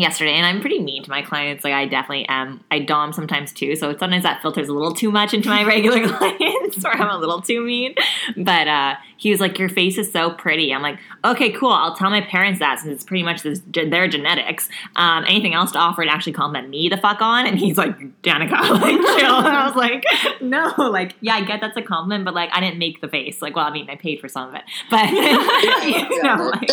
[0.00, 1.64] yesterday and i'm pretty mean to my clients.
[1.64, 2.64] Like i definitely am.
[2.70, 3.76] I dom sometimes too.
[3.76, 7.18] So sometimes that filters a little too much into my regular clients or i'm a
[7.18, 7.94] little too mean.
[8.36, 10.72] But uh he was like your face is so pretty.
[10.72, 11.70] I'm like okay cool.
[11.70, 14.68] I'll tell my parents that since it's pretty much this, their genetics.
[14.96, 17.46] Um anything else to offer to actually compliment me the fuck on?
[17.46, 19.38] And he's like danica like chill.
[19.38, 20.04] And i was like
[20.40, 23.42] no like yeah i get that's a compliment but like i didn't make the face.
[23.42, 24.62] Like well i mean i paid for some of it.
[24.90, 26.70] But you know like,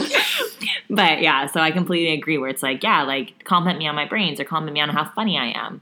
[0.89, 4.05] but yeah so i completely agree where it's like yeah like compliment me on my
[4.05, 5.81] brains or compliment me on how funny I am.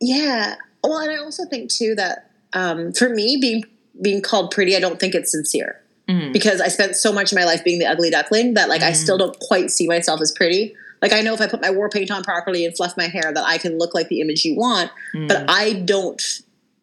[0.00, 0.56] Yeah.
[0.82, 3.64] Well, and I also think too that um, for me, being
[4.00, 6.32] being called pretty, I don't think it's sincere mm-hmm.
[6.32, 8.90] because I spent so much of my life being the ugly duckling that like mm-hmm.
[8.90, 10.74] I still don't quite see myself as pretty.
[11.00, 13.32] Like I know if I put my war paint on properly and fluff my hair
[13.32, 15.26] that I can look like the image you want, mm-hmm.
[15.26, 16.22] but I don't.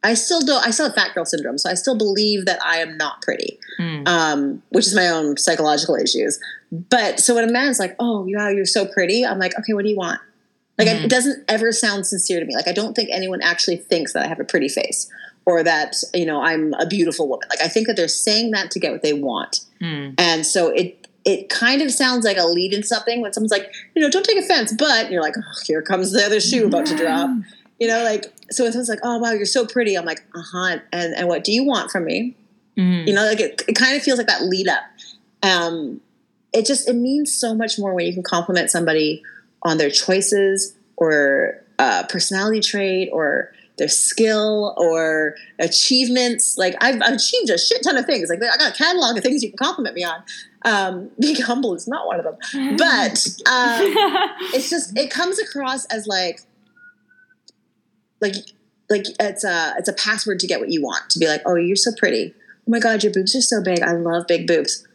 [0.04, 0.66] I still don't.
[0.66, 3.60] I still have fat girl syndrome, so I still believe that I am not pretty,
[3.80, 4.08] mm.
[4.08, 6.40] um, which is my own psychological issues.
[6.72, 9.84] But so when a man's like, "Oh, wow, you're so pretty," I'm like, "Okay, what
[9.84, 10.22] do you want?"
[10.78, 11.06] Like mm-hmm.
[11.06, 12.56] it doesn't ever sound sincere to me.
[12.56, 15.12] Like I don't think anyone actually thinks that I have a pretty face
[15.46, 17.50] or that you know I'm a beautiful woman.
[17.50, 20.16] Like I think that they're saying that to get what they want, mm.
[20.18, 23.74] and so it it kind of sounds like a lead in something when someone's like,
[23.94, 26.86] you know, don't take offense, but you're like, oh, here comes the other shoe about
[26.88, 27.30] to drop.
[27.82, 30.42] You know, like so when someone's like, oh wow, you're so pretty, I'm like, uh
[30.42, 32.36] huh, and and what do you want from me?
[32.78, 33.08] Mm.
[33.08, 34.84] You know, like it, it kind of feels like that lead up.
[35.44, 36.02] Um,
[36.54, 39.24] it just it means so much more when you can compliment somebody
[39.64, 46.58] on their choices or uh, personality trait or their skill or achievements.
[46.58, 48.30] Like I've, I've, achieved a shit ton of things.
[48.30, 50.24] Like I got a catalog of things you can compliment me on.
[50.66, 52.38] Um, being humble is not one of them,
[52.78, 53.80] but um,
[54.54, 56.42] it's just it comes across as like
[58.22, 58.36] like
[58.90, 61.10] like it's a it's a password to get what you want.
[61.12, 62.34] To be like, oh, you're so pretty.
[62.36, 63.82] Oh my god, your boobs are so big.
[63.82, 64.86] I love big boobs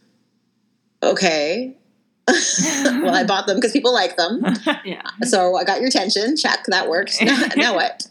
[1.05, 1.75] okay.
[2.27, 4.43] well, I bought them because people like them.
[4.83, 5.01] Yeah.
[5.23, 6.37] So I got your attention.
[6.37, 7.19] Check, that worked.
[7.21, 8.05] Now, now what?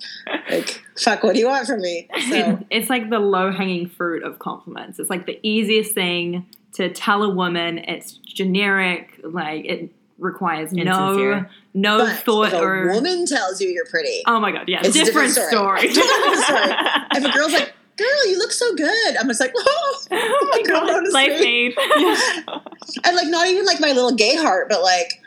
[0.51, 2.09] Like, fuck, what do you want from me?
[2.29, 4.99] So, It's like the low hanging fruit of compliments.
[4.99, 7.79] It's like the easiest thing to tell a woman.
[7.79, 9.21] It's generic.
[9.23, 11.45] Like it requires no
[11.75, 12.93] no but thought if a or.
[12.93, 14.69] woman tells you you're pretty, Oh my god!
[14.69, 15.93] Yeah, It's a different, different story.
[15.93, 16.07] story.
[16.07, 16.71] Different story.
[17.17, 20.63] if a girl's like, girl, you look so good, I'm just like, oh, oh my
[20.63, 21.13] Girl, god!
[21.13, 21.75] Life made.
[23.05, 25.21] and like not even like my little gay heart, but like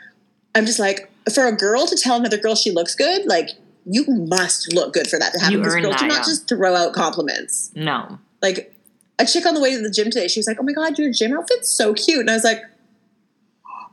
[0.54, 3.50] I'm just like for a girl to tell another girl she looks good, like
[3.84, 5.58] you must look good for that to happen.
[5.58, 6.24] Because girls do not yeah.
[6.24, 7.70] just throw out compliments.
[7.74, 8.18] no.
[8.40, 8.74] Like
[9.18, 10.98] a chick on the way to the gym today, she was like, "Oh my god,
[10.98, 12.62] your gym outfit's so cute," and I was like.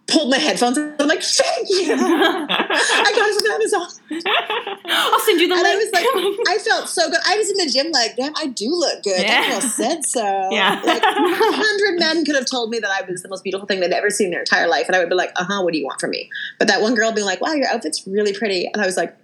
[0.08, 1.94] Pulled my headphones and I'm like, thank you.
[1.94, 3.88] I got it from Amazon.
[4.86, 5.68] I'll send you the And link.
[5.68, 6.06] I was like,
[6.48, 7.20] I felt so good.
[7.26, 9.20] I was in the gym like, damn, I do look good.
[9.20, 9.42] Yeah.
[9.42, 10.22] That girl said so.
[10.52, 10.80] Yeah.
[10.86, 13.80] Like, a hundred men could have told me that I was the most beautiful thing
[13.80, 14.86] they'd ever seen in their entire life.
[14.88, 16.30] And I would be like, uh huh, what do you want from me?
[16.60, 18.68] But that one girl being like, wow, your outfit's really pretty.
[18.72, 19.18] And I was like,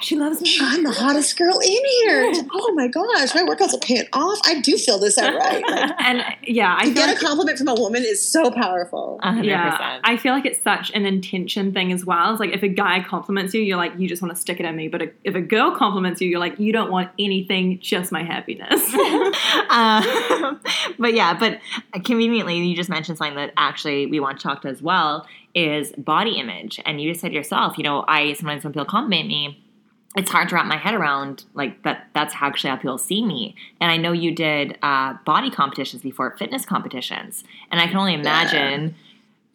[0.00, 0.56] she loves me.
[0.60, 2.32] I'm the hottest girl in here.
[2.52, 4.38] Oh my gosh, my workouts are paying off.
[4.44, 5.64] I do feel this out right.
[5.74, 9.18] Like, And yeah, I to get like a compliment from a woman is so powerful.
[9.22, 10.00] A hundred Yeah.
[10.04, 12.30] I feel like it's such an intention thing as well.
[12.30, 14.66] It's like if a guy compliments you, you're like, you just want to stick it
[14.66, 14.88] at me.
[14.88, 18.94] But if a girl compliments you, you're like, you don't want anything, just my happiness.
[19.70, 20.60] um,
[20.98, 21.60] but yeah, but
[22.04, 25.92] conveniently, you just mentioned something that actually we want to talk to as well is
[25.92, 26.80] body image.
[26.84, 29.64] And you just said yourself, you know, I sometimes when people compliment me,
[30.16, 32.08] it's hard to wrap my head around like that.
[32.14, 33.54] That's actually how people see me.
[33.80, 38.14] And I know you did uh, body competitions before, fitness competitions, and I can only
[38.14, 38.94] imagine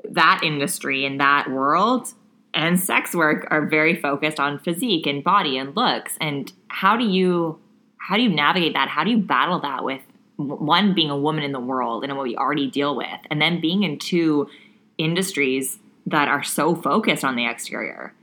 [0.10, 2.14] that industry and that world
[2.54, 6.18] and sex work are very focused on physique and body and looks.
[6.20, 7.60] And how do you
[7.98, 8.90] how do you navigate that?
[8.90, 10.02] How do you battle that with
[10.38, 13.62] one being a woman in the world and what we already deal with, and then
[13.62, 14.50] being in two
[14.98, 18.14] industries that are so focused on the exterior?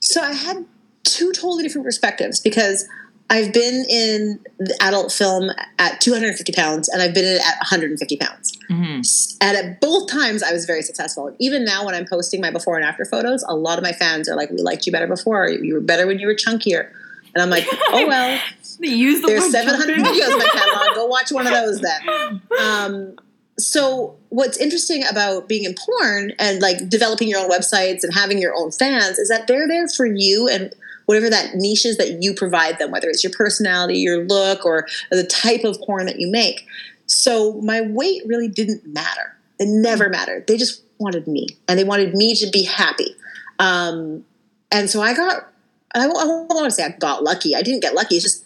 [0.00, 0.66] So I had
[1.04, 2.86] two totally different perspectives because
[3.32, 7.58] I've been in the adult film at 250 pounds and I've been in it at
[7.60, 8.58] 150 pounds.
[8.68, 9.00] hmm
[9.40, 11.34] And at both times, I was very successful.
[11.38, 14.28] Even now, when I'm posting my before and after photos, a lot of my fans
[14.28, 15.48] are like, "We liked you better before.
[15.48, 16.90] You were better when you were chunkier."
[17.34, 18.40] And I'm like, "Oh well,
[18.80, 20.10] Use the there's 700 chunky.
[20.20, 20.96] videos in my catalog.
[20.96, 23.16] Go watch one of those then." Um,
[23.62, 28.38] so what's interesting about being in porn and like developing your own websites and having
[28.38, 30.74] your own fans is that they're there for you and
[31.06, 34.86] whatever that niche is that you provide them, whether it's your personality, your look, or
[35.10, 36.66] the type of porn that you make.
[37.06, 39.36] So my weight really didn't matter.
[39.58, 40.46] It never mattered.
[40.46, 43.16] They just wanted me, and they wanted me to be happy.
[43.58, 44.24] Um,
[44.70, 45.48] and so I got.
[45.92, 47.56] I don't, I don't want to say I got lucky.
[47.56, 48.14] I didn't get lucky.
[48.14, 48.44] It's just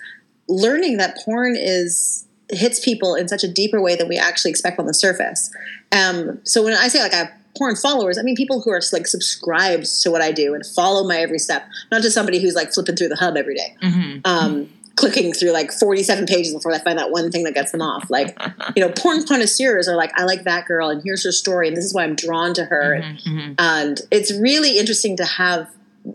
[0.49, 2.25] learning that porn is
[2.57, 5.50] hits people in such a deeper way than we actually expect on the surface.
[5.92, 8.80] Um, so when I say like I have porn followers, I mean people who are
[8.92, 12.55] like subscribed to what I do and follow my every step, not just somebody who's
[12.55, 16.72] like flipping through the hub every day hmm um, clicking through like 47 pages before
[16.72, 18.09] they find that one thing that gets them off.
[18.11, 18.38] Like,
[18.76, 21.76] you know, porn connoisseurs are like, I like that girl and here's her story and
[21.76, 23.02] this is why I'm drawn to her.
[23.24, 25.68] hmm And it's really interesting to have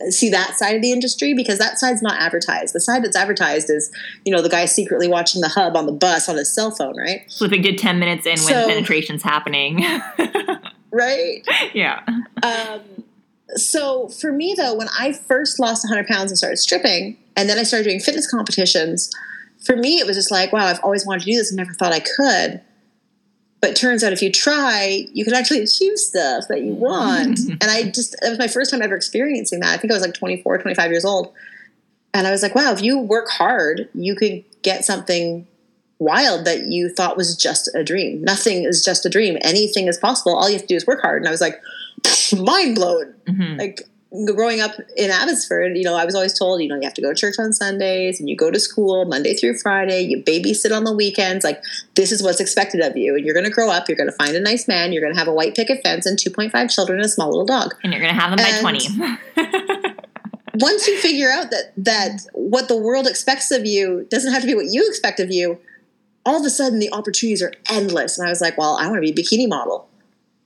[0.10, 2.74] see that side of the industry because that side's not advertised.
[2.76, 3.92] The side that's advertised is,
[4.26, 6.96] you know, the guy secretly watching the hub on the bus on his cell phone,
[6.98, 7.22] right?
[7.38, 9.84] Flipping to ten minutes in when So- penetration's happening.
[10.92, 11.46] Right.
[11.76, 12.02] yeah.
[12.42, 12.82] Um,
[13.56, 17.60] so for me though, when I first lost 100 pounds and started stripping, and then
[17.60, 19.12] I started doing fitness competitions,
[19.64, 21.74] for me it was just like, wow, I've always wanted to do this and never
[21.74, 22.62] thought I could.
[23.62, 27.40] But turns out if you try, you can actually achieve stuff that you want.
[27.50, 29.74] and I just, it was my first time ever experiencing that.
[29.74, 31.34] I think I was like 24, 25 years old.
[32.14, 35.46] And I was like, wow, if you work hard, you could get something
[36.00, 38.24] wild that you thought was just a dream.
[38.24, 39.38] Nothing is just a dream.
[39.42, 40.36] Anything is possible.
[40.36, 41.22] All you have to do is work hard.
[41.22, 41.62] And I was like,
[42.38, 43.14] mind blown.
[43.28, 43.82] hmm Like
[44.36, 47.02] growing up in Abbotsford, you know, I was always told, you know, you have to
[47.02, 50.76] go to church on Sundays and you go to school Monday through Friday, you babysit
[50.76, 51.44] on the weekends.
[51.44, 51.62] Like,
[51.96, 53.16] this is what's expected of you.
[53.16, 55.14] And you're going to grow up, you're going to find a nice man, you're going
[55.14, 57.76] to have a white picket fence and 2.5 children and a small little dog.
[57.84, 58.88] And you're gonna have them by twenty.
[60.56, 64.48] Once you figure out that that what the world expects of you doesn't have to
[64.48, 65.58] be what you expect of you,
[66.26, 68.18] all of a sudden the opportunities are endless.
[68.18, 69.88] And I was like, well, I want to be a bikini model.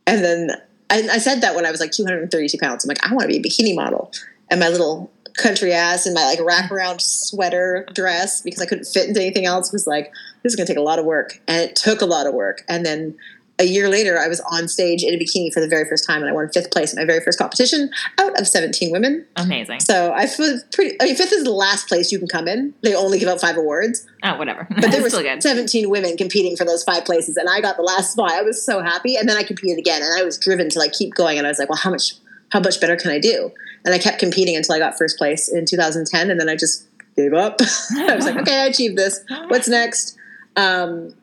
[0.06, 0.52] And then
[0.94, 2.86] I, I said that when I was like 232 pounds.
[2.86, 4.12] I'm like, I want to be a bikini model.
[4.52, 9.08] And my little country ass and my like wraparound sweater dress because I couldn't fit
[9.08, 10.14] into anything else was like,
[10.44, 11.42] this is going to take a lot of work.
[11.48, 12.64] And it took a lot of work.
[12.70, 13.16] And then
[13.60, 16.22] a year later, I was on stage in a bikini for the very first time,
[16.22, 19.26] and I won fifth place in my very first competition out of 17 women.
[19.36, 19.80] Amazing.
[19.82, 20.96] So I was pretty.
[21.00, 22.74] I mean, fifth is the last place you can come in.
[22.82, 24.68] They only give out five awards, Oh, whatever.
[24.70, 25.44] but there were still good.
[25.44, 28.32] 17 women competing for those five places, and I got the last spot.
[28.32, 30.94] I was so happy, and then I competed again, and I was driven to like
[30.94, 31.38] keep going.
[31.38, 32.16] And I was like, well, how much,
[32.50, 33.52] how much better can I do?
[33.86, 36.88] And I kept competing until I got first place in 2010, and then I just
[37.16, 37.60] gave up.
[37.98, 39.24] I was like, okay, I achieved this.
[39.48, 40.18] What's next?
[40.56, 41.14] Um,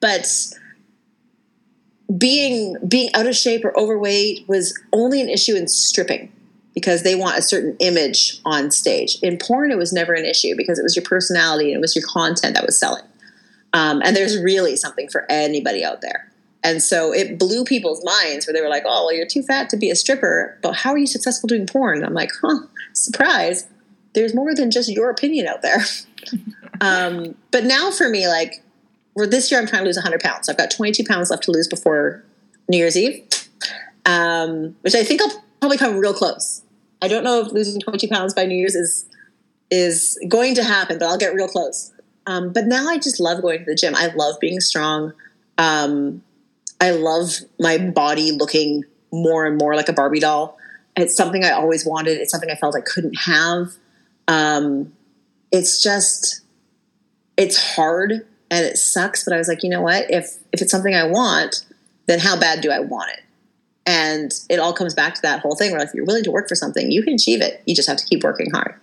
[0.00, 0.26] but
[2.18, 6.32] being being out of shape or overweight was only an issue in stripping
[6.74, 9.18] because they want a certain image on stage.
[9.22, 11.94] In porn, it was never an issue because it was your personality and it was
[11.94, 13.04] your content that was selling.
[13.72, 16.30] Um, and there's really something for anybody out there.
[16.64, 19.68] And so it blew people's minds where they were like, oh, well, you're too fat
[19.70, 21.98] to be a stripper, but how are you successful doing porn?
[21.98, 22.60] And I'm like, huh,
[22.92, 23.66] surprise.
[24.14, 25.84] There's more than just your opinion out there.
[26.80, 28.61] um, but now for me, like,
[29.14, 30.48] well, this year I'm trying to lose 100 pounds.
[30.48, 32.24] I've got 22 pounds left to lose before
[32.68, 33.24] New Year's Eve,
[34.06, 36.62] um, which I think I'll probably come real close.
[37.02, 39.06] I don't know if losing 22 pounds by New Year's is
[39.70, 41.92] is going to happen, but I'll get real close.
[42.26, 43.94] Um, but now I just love going to the gym.
[43.96, 45.14] I love being strong.
[45.56, 46.22] Um,
[46.80, 50.58] I love my body looking more and more like a Barbie doll.
[50.96, 52.18] It's something I always wanted.
[52.18, 53.72] It's something I felt I couldn't have.
[54.28, 54.92] Um,
[55.50, 56.42] it's just,
[57.38, 59.24] it's hard and it sucks.
[59.24, 60.08] But I was like, you know what?
[60.10, 61.64] If if it's something I want,
[62.06, 63.20] then how bad do I want it?
[63.84, 66.48] And it all comes back to that whole thing where if you're willing to work
[66.48, 67.62] for something, you can achieve it.
[67.66, 68.74] You just have to keep working hard.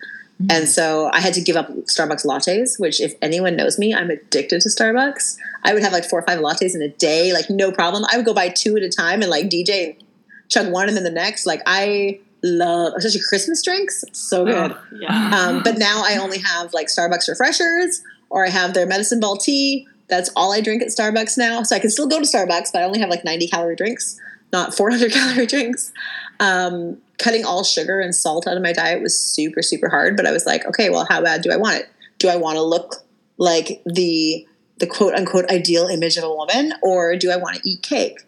[0.49, 4.09] And so I had to give up Starbucks lattes, which if anyone knows me, I'm
[4.09, 5.35] addicted to Starbucks.
[5.63, 8.05] I would have like four or five lattes in a day, like no problem.
[8.09, 10.03] I would go buy two at a time and like DJ and
[10.47, 11.45] chug one and then the next.
[11.45, 14.71] Like I love, especially Christmas drinks, so good.
[14.71, 15.31] Oh, yeah.
[15.37, 19.37] Um, but now I only have like Starbucks refreshers or I have their medicine ball
[19.37, 19.87] tea.
[20.07, 21.63] That's all I drink at Starbucks now.
[21.63, 24.19] So I can still go to Starbucks, but I only have like 90 calorie drinks,
[24.51, 25.91] not 400 calorie drinks.
[26.39, 30.15] Um, cutting all sugar and salt out of my diet was super, super hard.
[30.17, 31.89] But I was like, okay, well, how bad do I want it?
[32.17, 32.95] Do I want to look
[33.37, 34.45] like the
[34.77, 38.21] the quote unquote ideal image of a woman, or do I want to eat cake?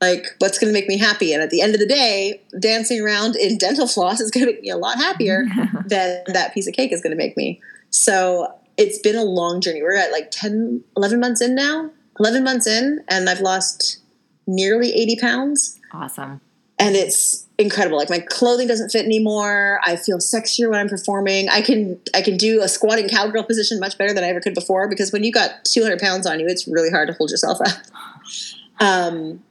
[0.00, 1.32] Like, what's going to make me happy?
[1.32, 4.52] And at the end of the day, dancing around in dental floss is going to
[4.52, 5.44] make me a lot happier
[5.86, 7.60] than that piece of cake is going to make me.
[7.90, 9.82] So it's been a long journey.
[9.82, 13.98] We're at like 10, 11 months in now, 11 months in, and I've lost
[14.46, 15.78] nearly 80 pounds.
[15.92, 16.40] Awesome.
[16.78, 17.98] And it's incredible.
[17.98, 19.80] Like my clothing doesn't fit anymore.
[19.84, 21.50] I feel sexier when I'm performing.
[21.50, 24.54] I can I can do a squatting cowgirl position much better than I ever could
[24.54, 27.60] before because when you got 200 pounds on you, it's really hard to hold yourself
[27.60, 27.68] up.
[28.82, 29.42] Um,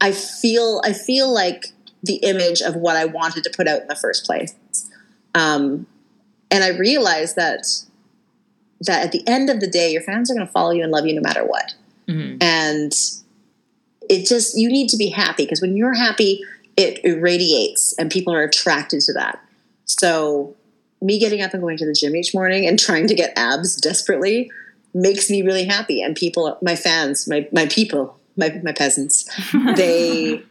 [0.00, 1.72] I feel I feel like
[2.04, 4.54] the image of what I wanted to put out in the first place.
[5.34, 5.88] Um,
[6.52, 7.66] and I realized that
[8.80, 10.92] that at the end of the day, your fans are going to follow you and
[10.92, 11.74] love you no matter what.
[12.08, 12.42] Mhm.
[12.42, 12.92] And
[14.08, 16.42] it just you need to be happy because when you're happy,
[16.76, 19.40] it irradiates and people are attracted to that.
[19.84, 20.54] So
[21.00, 23.76] me getting up and going to the gym each morning and trying to get abs
[23.76, 24.50] desperately
[24.94, 26.02] makes me really happy.
[26.02, 29.28] And people, my fans, my my people, my my peasants,
[29.76, 30.42] they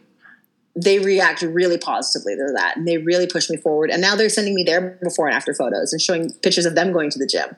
[0.76, 3.90] they react really positively to that and they really push me forward.
[3.90, 6.92] And now they're sending me their before and after photos and showing pictures of them
[6.92, 7.56] going to the gym.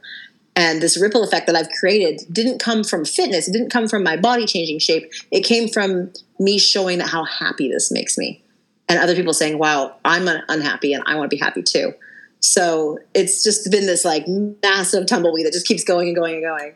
[0.58, 3.46] And this ripple effect that I've created didn't come from fitness.
[3.46, 5.08] It didn't come from my body changing shape.
[5.30, 8.42] It came from me showing how happy this makes me.
[8.88, 11.94] And other people saying, wow, I'm unhappy and I want to be happy too.
[12.40, 16.42] So it's just been this like massive tumbleweed that just keeps going and going and
[16.42, 16.74] going.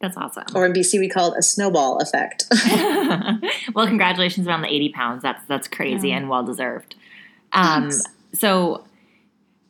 [0.00, 0.44] That's awesome.
[0.56, 2.44] Or in BC, we call it a snowball effect.
[3.74, 5.22] well, congratulations on the 80 pounds.
[5.22, 6.16] That's that's crazy Yeah.
[6.16, 6.96] and well deserved.
[7.52, 7.90] Um,
[8.32, 8.84] so,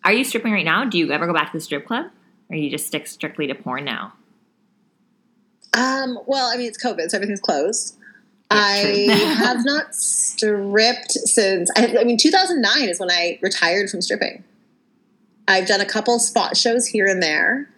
[0.05, 0.87] are you stripping right now?
[0.87, 2.07] Do you ever go back to the strip club,
[2.55, 4.13] or you just stick strictly to porn now?
[5.73, 7.97] Um, well, I mean, it's COVID, so everything's closed.
[8.53, 14.01] Yeah, I have not stripped since, I, I mean, 2009 is when I retired from
[14.01, 14.45] stripping.
[15.49, 17.69] I've done a couple spot shows here and there.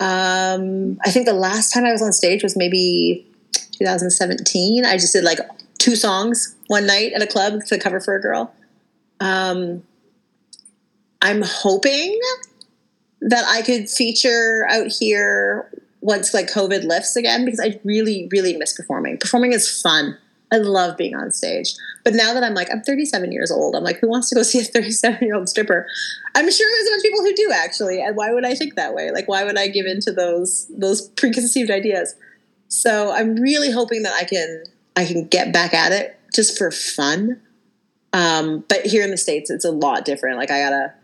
[0.00, 3.26] Um, I think the last time I was on stage was maybe
[3.72, 4.84] 2017.
[4.84, 5.38] I just did like
[5.78, 8.54] two songs one night at a club to cover for a girl.
[9.18, 9.82] Um,
[11.22, 12.18] I'm hoping
[13.22, 18.56] that I could feature out here once like COVID lifts again because I really, really
[18.56, 19.18] miss performing.
[19.18, 20.16] Performing is fun.
[20.52, 21.74] I love being on stage.
[22.02, 24.42] But now that I'm like, I'm 37 years old, I'm like, who wants to go
[24.44, 25.86] see a 37 year old stripper?
[26.34, 28.02] I'm sure there's a bunch of people who do actually.
[28.02, 29.10] And why would I think that way?
[29.10, 32.14] Like, why would I give in to those those preconceived ideas?
[32.68, 34.64] So I'm really hoping that I can
[34.96, 37.40] I can get back at it just for fun.
[38.12, 40.36] Um, but here in the states, it's a lot different.
[40.38, 40.94] Like I gotta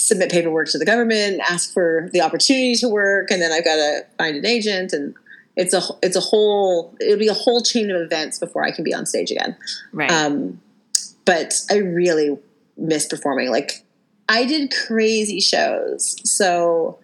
[0.00, 3.76] submit paperwork to the government, ask for the opportunity to work, and then I've got
[3.76, 5.14] to find an agent, and
[5.56, 8.82] it's a it's a whole it'll be a whole chain of events before I can
[8.82, 9.56] be on stage again.
[9.92, 10.10] Right.
[10.10, 10.60] Um,
[11.24, 12.38] but I really
[12.76, 13.50] miss performing.
[13.50, 13.84] Like
[14.28, 16.98] I did crazy shows, so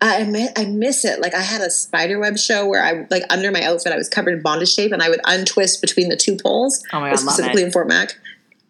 [0.00, 1.20] I mi- I miss it.
[1.20, 4.34] Like I had a spiderweb show where I like under my outfit I was covered
[4.34, 7.62] in bondage tape and I would untwist between the two poles, oh my god, specifically
[7.62, 8.18] in Fort Mac.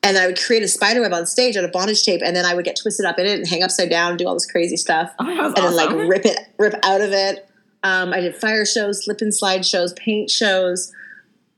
[0.09, 2.47] And I would create a spider web on stage out of bondage tape, and then
[2.47, 4.47] I would get twisted up in it and hang upside down and do all this
[4.51, 7.47] crazy stuff Oh, and then like rip it rip out of it.
[7.83, 10.93] Um, I did fire shows, slip and slide shows, paint shows.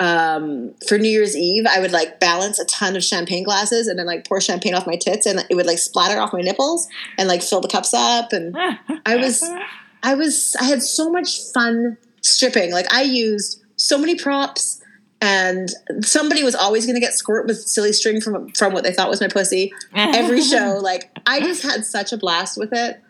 [0.01, 3.98] Um, for New Year's Eve, I would like balance a ton of champagne glasses and
[3.98, 6.88] then like pour champagne off my tits, and it would like splatter off my nipples
[7.18, 8.32] and like fill the cups up.
[8.32, 8.57] And
[9.07, 9.42] I was,
[10.03, 12.72] I was, I had so much fun stripping.
[12.72, 14.80] Like I used so many props,
[15.21, 18.93] and somebody was always going to get squirt with silly string from from what they
[18.93, 20.79] thought was my pussy every show.
[20.83, 23.01] Like I just had such a blast with it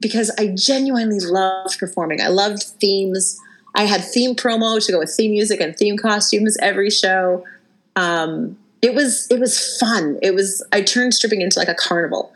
[0.00, 2.20] because I genuinely loved performing.
[2.20, 3.38] I loved themes.
[3.74, 7.44] I had theme promo to go with theme music and theme costumes every show.
[7.94, 10.18] Um, it was it was fun.
[10.22, 12.32] It was I turned stripping into like a carnival.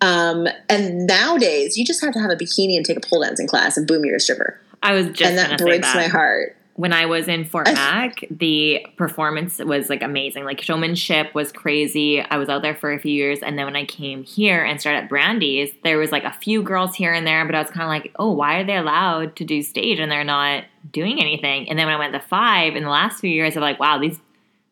[0.00, 3.46] Um, and nowadays, you just have to have a bikini and take a pole dancing
[3.46, 4.60] class, and boom, you're a stripper.
[4.82, 5.96] I was just and that breaks that.
[5.96, 6.56] my heart.
[6.76, 10.44] When I was in Fort Mac, the performance was like amazing.
[10.44, 12.20] Like showmanship was crazy.
[12.20, 14.80] I was out there for a few years, and then when I came here and
[14.80, 17.70] started at Brandy's, there was like a few girls here and there, but I was
[17.70, 21.20] kind of like, oh, why are they allowed to do stage and they're not doing
[21.20, 21.68] anything?
[21.70, 23.98] And then when I went to five in the last few years, I'm like, wow,
[23.98, 24.18] these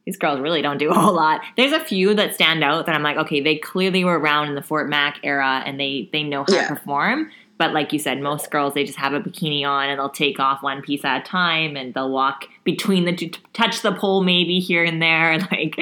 [0.05, 1.42] these girls really don't do a whole lot.
[1.57, 4.57] There's a few that stand out that I'm like, okay, they clearly were around in
[4.57, 6.62] the Fort Mac era and they they know how Yeah.
[6.66, 7.30] to perform.
[7.62, 10.40] But like you said, most girls they just have a bikini on and they'll take
[10.40, 14.24] off one piece at a time and they'll walk between the two, touch the pole
[14.24, 15.38] maybe here and there.
[15.52, 15.76] Like,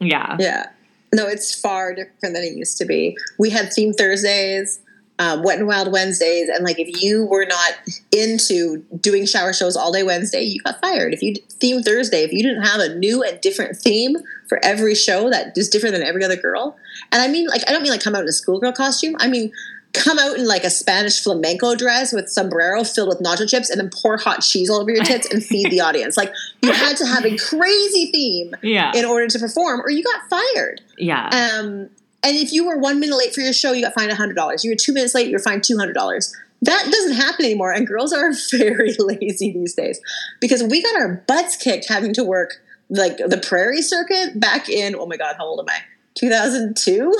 [0.00, 0.66] yeah, Yeah.
[1.14, 3.16] No, it's far different than it used to be.
[3.38, 4.80] We had theme Thursdays,
[5.20, 7.74] um, Wet and Wild Wednesdays, and like if you were not
[8.10, 11.14] into doing shower shows all day Wednesday, you got fired.
[11.14, 14.16] If you theme Thursday, if you didn't have a new and different theme
[14.48, 16.76] for every show that is different than every other girl,
[17.12, 19.14] and I mean like I don't mean like come out in a schoolgirl costume.
[19.20, 19.52] I mean
[19.98, 23.80] come out in like a Spanish flamenco dress with sombrero filled with nacho chips, and
[23.80, 26.16] then pour hot cheese all over your tits and feed the audience.
[26.16, 26.32] Like
[26.62, 30.28] you had to have a crazy theme yeah, in order to perform, or you got
[30.30, 30.80] fired.
[30.96, 31.26] yeah.
[31.26, 31.90] Um,
[32.24, 34.64] and if you were one minute late for your show, you got fined hundred dollars.
[34.64, 36.34] You were two minutes late, you were fined two hundred dollars.
[36.62, 40.00] That doesn't happen anymore, and girls are very lazy these days
[40.40, 44.94] because we got our butts kicked having to work like the prairie circuit back in.
[44.96, 45.80] Oh my god, how old am I?
[46.14, 47.14] Two thousand two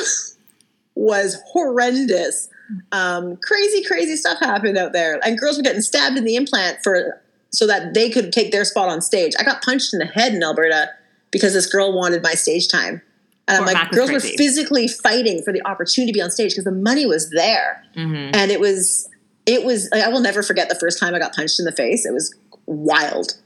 [0.94, 2.48] was horrendous.
[2.92, 6.78] Um, crazy, crazy stuff happened out there, and girls were getting stabbed in the implant
[6.82, 9.32] for so that they could take their spot on stage.
[9.38, 10.90] I got punched in the head in Alberta
[11.30, 13.00] because this girl wanted my stage time.
[13.46, 16.52] And I'm like, Mac girls were physically fighting for the opportunity to be on stage
[16.52, 19.08] because the money was there, hmm and it was,
[19.46, 19.90] it was.
[19.92, 22.04] I will never forget the first time I got punched in the face.
[22.04, 22.34] It was
[22.66, 23.38] wild.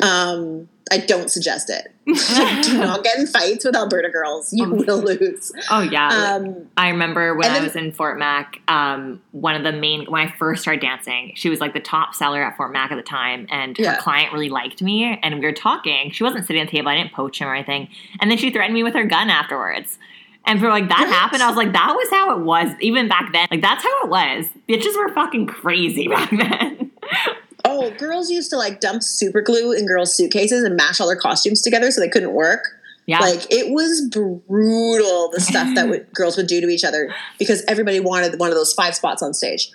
[0.00, 1.92] Um, I don't suggest it.
[2.64, 4.52] Do not get in fights with Alberta girls.
[4.52, 5.52] You will lose.
[5.70, 6.08] Oh yeah.
[6.36, 10.06] Um, I remember when and I was in Fort Mac, um, one of the main
[10.06, 12.96] when I first started dancing, she was like the top seller at Fort Mac at
[12.96, 13.96] the time, and her Yeah.
[13.96, 16.10] client really liked me, and we were talking.
[16.10, 17.88] She wasn't sitting at the table; I didn't poach him or anything,
[18.20, 19.98] and then she threatened me with her gun afterwards.
[20.46, 21.08] And for like that What?
[21.10, 23.46] happened, I was like, that was how it was even back then.
[23.50, 24.46] Like that's how it was.
[24.66, 26.90] Bitches were fucking crazy back then.
[27.64, 31.16] Oh, girls used to like dump super glue in girls' suitcases and mash all their
[31.16, 32.64] costumes together so they couldn't work.
[33.06, 37.14] yeah, Like it was brutal the stuff that would, girls would do to each other
[37.38, 39.70] because everybody wanted one of those five spots on stage.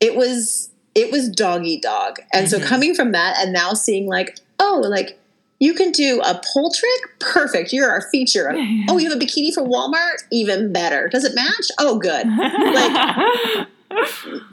[0.00, 2.18] It was it was dog eat dog.
[2.34, 2.64] And so Mhm.
[2.66, 5.18] coming from that and now seeing like, oh, like
[5.58, 7.18] you can do a pole trick?
[7.18, 7.72] Perfect.
[7.72, 8.52] You're our feature.
[8.88, 10.24] Oh, you have a bikini from Walmart?
[10.30, 11.08] Even better.
[11.08, 11.68] Does it match?
[11.78, 12.26] Oh, good.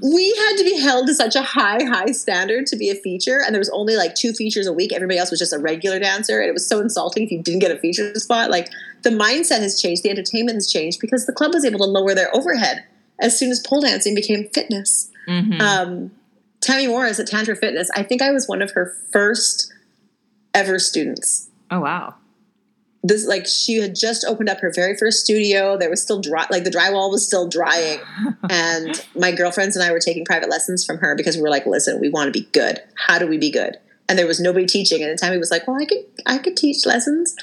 [0.02, 3.42] we had to be held to such a high, high standard to be a feature,
[3.46, 4.94] and there was only like two features a week.
[4.94, 7.60] Everybody else was just a regular dancer, and it was so insulting if you didn't
[7.60, 8.50] get a feature spot.
[8.50, 8.70] Like
[9.04, 12.14] the mindset has changed, the entertainment has changed because the club was able to lower
[12.14, 12.84] their overhead
[13.20, 15.10] as soon as pole dancing became fitness.
[15.28, 15.60] Mhm.
[15.62, 16.12] Um,
[16.62, 19.72] Tammy Morris at Tantra Fitness, I think I was one of her first
[20.54, 22.16] ever students oh wow.
[23.04, 25.78] This like she had just opened up her very first studio.
[25.78, 28.00] There was still dry like the drywall was still drying.
[28.52, 31.66] And my girlfriends and i were taking private lessons from her because we were like
[31.66, 32.82] listen we want to be good.
[32.96, 33.78] How do we be good?
[34.08, 35.04] And there was nobody teaching.
[35.04, 37.36] And the time Tammy was like well i could i could teach lessons.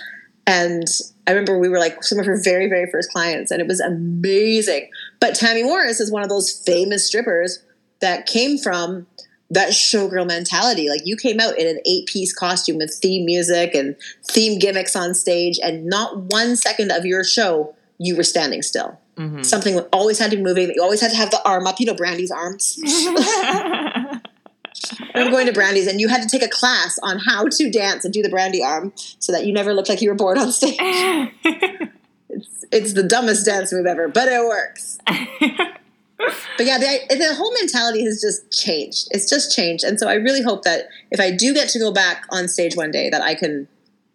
[0.46, 0.86] And
[1.26, 3.80] i remember we were like some of her very very first clients and it was
[3.80, 4.90] amazing.
[5.20, 7.64] But tammy morris is one of those famous strippers
[8.00, 9.06] that came from
[9.50, 10.88] that showgirl mentality.
[10.88, 13.96] Like you came out in an eight piece costume with theme music and
[14.28, 18.98] theme gimmicks on stage, and not one second of your show you were standing still.
[19.16, 19.44] Mhm.
[19.44, 20.70] Something always had to be moving.
[20.74, 21.80] You always had to have the arm up.
[21.80, 22.78] You know, Brandy's arms.
[25.14, 28.04] I'm going to Brandy's, and you had to take a class on how to dance
[28.04, 30.52] and do the Brandy arm so that you never looked like you were bored on
[30.52, 30.76] stage.
[32.28, 34.98] it's, it's the dumbest dance move ever, but it works.
[36.18, 39.08] but yeah, the, the whole mentality has just changed.
[39.10, 39.84] It's just changed.
[39.84, 42.76] And so I really hope that if I do get to go back on stage
[42.76, 43.68] one day, that I can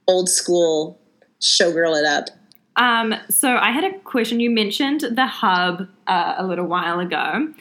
[0.07, 0.99] old school
[1.39, 2.29] showgirl it up.
[2.75, 4.39] Um, so I had a question.
[4.39, 7.53] You mentioned the hub uh, a little while ago.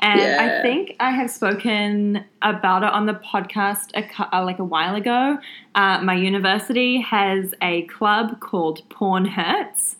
[0.00, 0.58] And Yeah.
[0.60, 4.94] I think I have spoken about it on the podcast a, uh, like a while
[4.94, 5.38] ago.
[5.74, 9.96] Uh, my university has a club called Porn Hurts,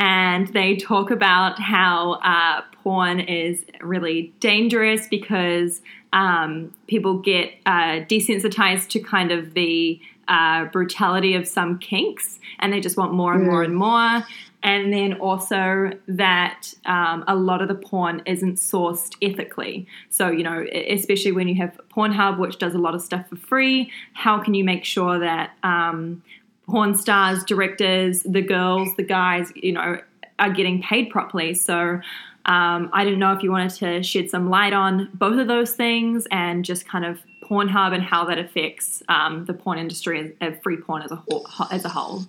[0.00, 5.82] and they talk about how uh, porn is really dangerous because
[6.14, 12.72] um, people get uh, desensitized to kind of the uh, brutality of some kinks, and
[12.72, 14.24] they just want more and more and more.
[14.62, 19.86] And then also that um, a lot of the porn isn't sourced ethically.
[20.08, 23.36] So, you know, especially when you have Pornhub, which does a lot of stuff for
[23.36, 26.22] free, how can you make sure that um,
[26.70, 29.98] porn stars, directors, the girls, the guys, you know,
[30.38, 31.54] are getting paid properly?
[31.54, 32.00] So,
[32.46, 35.74] um, I didn't know if you wanted to shed some light on both of those
[35.74, 40.62] things and just kind of Pornhub and how that affects um, the porn industry and
[40.62, 41.46] free porn as a whole.
[41.70, 42.24] As a whole.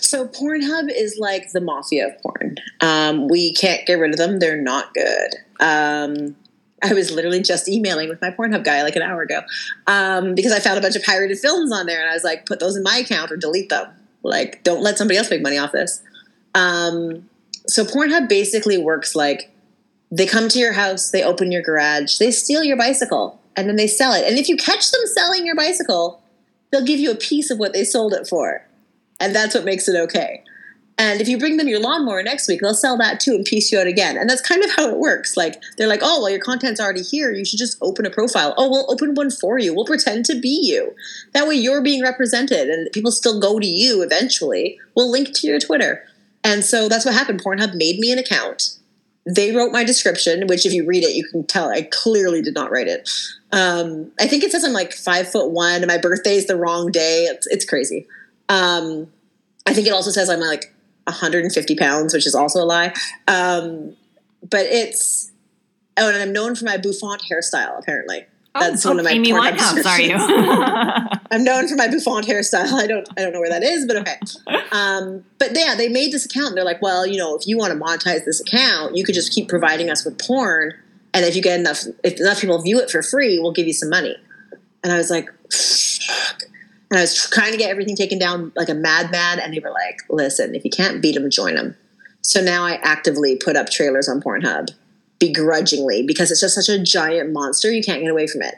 [0.00, 2.56] So Pornhub is like the mafia of porn.
[2.80, 5.34] Um, we can't get rid of them; they're not good.
[5.60, 6.36] Um,
[6.82, 9.42] I was literally just emailing with my Pornhub guy like an hour ago
[9.86, 12.46] um, because I found a bunch of pirated films on there, and I was like,
[12.46, 13.88] "Put those in my account or delete them.
[14.22, 16.02] Like, don't let somebody else make money off this."
[16.54, 17.28] Um,
[17.66, 19.50] so Pornhub basically works like
[20.10, 23.76] they come to your house, they open your garage, they steal your bicycle, and then
[23.76, 24.26] they sell it.
[24.26, 26.22] And if you catch them selling your bicycle,
[26.70, 28.64] they'll give you a piece of what they sold it for
[29.20, 30.42] and that's what makes it okay.
[31.00, 33.70] And if you bring them your lawnmower next week, they'll sell that too and piece
[33.70, 34.16] you out again.
[34.18, 35.36] And that's kind of how it works.
[35.36, 37.30] Like they're like, oh, well, your content's already here.
[37.30, 38.52] You should just open a profile.
[38.58, 39.72] Oh, we'll open one for you.
[39.72, 40.92] We'll pretend to be you.
[41.34, 44.78] That way, you're being represented, and people still go to you eventually.
[44.96, 46.04] We'll link to your Twitter.
[46.42, 47.44] And so that's what happened.
[47.44, 48.76] Pornhub made me an account.
[49.24, 52.54] They wrote my description, which if you read it, you can tell I clearly did
[52.54, 53.08] not write it.
[53.52, 56.90] Um, I think it says I'm like five foot one, and my is the wrong
[56.90, 57.24] day.
[57.24, 58.06] It's, it's crazy.
[58.48, 59.08] Um,
[59.66, 60.74] I think it also says I'm like
[61.08, 62.94] 150 pounds, which is also a lie.
[63.26, 63.96] Um,
[64.48, 65.32] but it's
[65.96, 67.78] oh, and I'm known for my bouffant hairstyle.
[67.78, 70.14] Apparently, that's one of my Amy Winehouse, are you?
[71.30, 72.72] I'm known for my bouffant hairstyle.
[72.72, 74.16] I don't I don't know where that is, but okay.
[74.72, 76.48] Um, but yeah, they made this account.
[76.48, 79.14] And they're like, well, you know, if you want to monetize this account, you could
[79.14, 80.74] just keep providing us with porn,
[81.14, 83.72] and if you get enough, if enough people view it for free, we'll give you
[83.72, 84.16] some money.
[84.82, 85.28] And I was like.
[86.90, 89.70] And I was trying to get everything taken down like a madman, and they were
[89.70, 91.76] like, listen, if you can't beat them, join them.
[92.22, 94.68] So now I actively put up trailers on Pornhub
[95.18, 98.54] begrudgingly because it's just such a giant monster, you can't get away from it.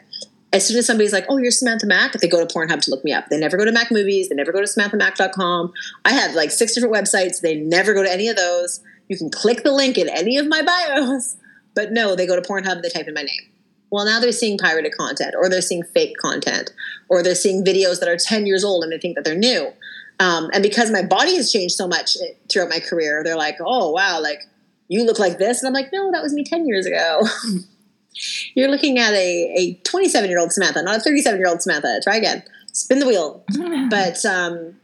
[0.53, 3.03] As soon as somebody's like, oh, you're Samantha Mack, they go to Pornhub to look
[3.05, 3.29] me up.
[3.29, 4.27] They never go to Mac Movies.
[4.27, 5.71] They never go to SamanthaMack.com.
[6.03, 7.39] I have like six different websites.
[7.39, 8.81] They never go to any of those.
[9.07, 11.37] You can click the link in any of my bios.
[11.73, 13.49] But no, they go to Pornhub, they type in my name.
[13.91, 16.71] Well, now they're seeing pirated content, or they're seeing fake content,
[17.11, 19.69] or they're seeing videos that are 10 years old and they think that they're new.
[20.21, 23.57] Um, and because my body has changed so much eh, throughout my career, they're like,
[23.59, 24.39] oh, wow, like
[24.87, 25.61] you look like this.
[25.61, 27.21] And I'm like, no, that was me 10 years ago.
[28.55, 31.99] You're looking at a, a 27 year old Samantha, not a 37 year old Samantha.
[32.01, 32.43] Try again.
[32.71, 33.43] Spin the wheel.
[33.89, 34.79] but um,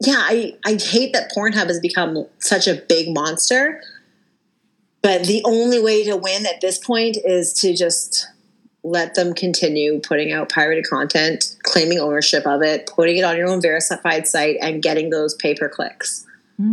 [0.00, 3.80] yeah, I, I hate that Pornhub has become such a big monster.
[5.02, 8.26] But the only way to win at this point is to just
[8.82, 13.48] let them continue putting out pirated content, claiming ownership of it, putting it on your
[13.48, 16.26] own verified site, and getting those pay per clicks.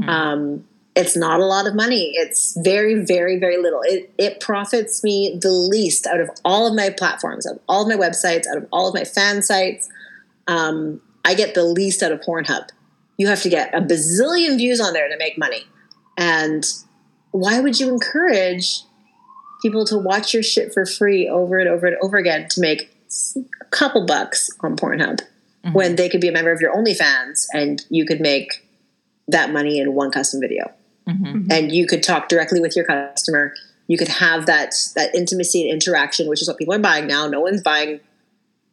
[0.10, 2.14] Um, it's not a lot of money.
[2.16, 3.82] It's very, very, very little.
[3.84, 7.84] It, it profits me the least out of all of my platforms, out of all
[7.84, 9.90] of my websites, out of all of my fan sites.
[10.48, 12.70] Um, I get the least out of Pornhub.
[13.18, 15.66] You have to get a bazillion views on there to make money.
[16.18, 16.66] And
[17.32, 18.82] why would you encourage
[19.62, 22.92] people to watch your shit for free over and over and over again to make
[23.62, 25.22] a couple bucks on Pornhub
[25.66, 25.74] mm-hmm.
[25.74, 28.68] when they could be a member of your OnlyFans and you could make
[29.28, 30.72] that money in one custom video?
[31.08, 31.26] Mm-hmm.
[31.26, 31.52] Mm-hmm.
[31.52, 33.54] and you could talk directly with your customer.
[33.88, 37.28] You could have that that intimacy and interaction, which is what people are buying now.
[37.28, 38.02] No one's buying,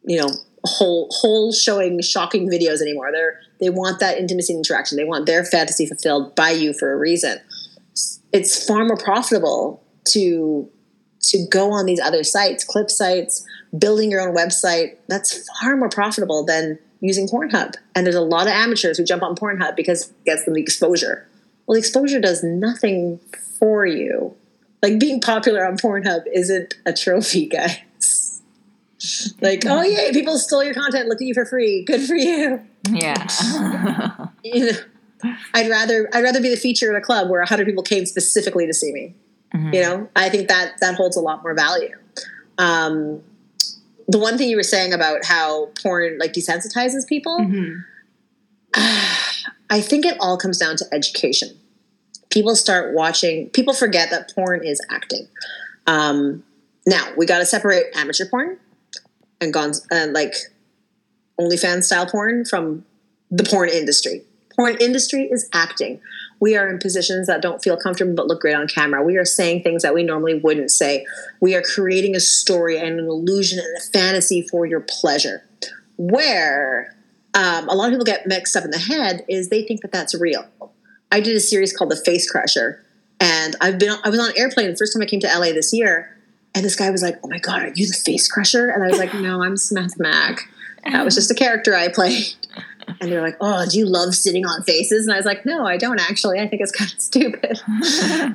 [0.03, 0.27] you know,
[0.65, 3.11] whole whole showing shocking videos anymore.
[3.13, 4.97] They're they want that intimacy and interaction.
[4.97, 7.39] They want their fantasy fulfilled by you for a reason.
[8.33, 10.69] It's far more profitable to
[11.31, 13.45] to go on these other sites, clip sites,
[13.77, 14.97] building your own website.
[15.07, 17.75] That's far more profitable than using Pornhub.
[17.95, 20.61] And there's a lot of amateurs who jump on Pornhub because it gets them the
[20.61, 21.27] exposure.
[21.65, 23.19] Well, the exposure does nothing
[23.59, 24.35] for you.
[24.81, 28.41] Like being popular on Pornhub isn't a trophy, guys.
[29.41, 31.83] like, oh yay, people stole your content, looked at you for free.
[31.83, 32.61] Good for you.
[32.89, 33.27] Yeah.
[34.45, 34.77] You know,
[35.55, 38.67] I'd rather I'd rather be the feature at a club where hundred people came specifically
[38.67, 39.15] to see me.
[39.55, 39.73] Mhm.
[39.73, 41.95] You know, I think that that holds a lot more value.
[42.57, 43.23] Um,
[44.07, 47.83] the one thing you were saying about how porn like desensitizes people, Mhm.
[49.69, 51.49] I think it all comes down to education.
[52.29, 53.49] People start watching.
[53.49, 55.27] People forget that porn is acting.
[55.87, 56.43] Um,
[56.85, 58.57] now we got to separate amateur porn
[59.41, 60.33] and gone and like
[61.39, 62.85] OnlyFans style porn from
[63.31, 64.23] the porn industry.
[64.55, 65.99] Porn industry is acting.
[66.39, 69.03] We are in positions that don't feel comfortable but look great on camera.
[69.03, 71.05] We are saying things that we normally wouldn't say.
[71.39, 75.43] We are creating a story and an illusion and a fantasy for your pleasure.
[75.97, 76.95] Where
[77.33, 79.91] um, a lot of people get mixed up in the head is they think that
[79.91, 80.45] that's real.
[81.11, 82.83] I did a series called The Face Crusher,
[83.19, 85.53] and I've been I was on an airplane the first time I came to LA
[85.53, 86.15] this year,
[86.53, 88.87] and this guy was like, "Oh my god, are you the Face Crusher?" And I
[88.87, 90.49] was like, "No, I'm Samantha Mack.
[90.85, 92.33] That was just a character I played."
[93.01, 95.65] And they're like, "Oh, do you love sitting on faces?" And I was like, "No,
[95.65, 96.39] I don't actually.
[96.39, 97.59] I think it's kind of stupid."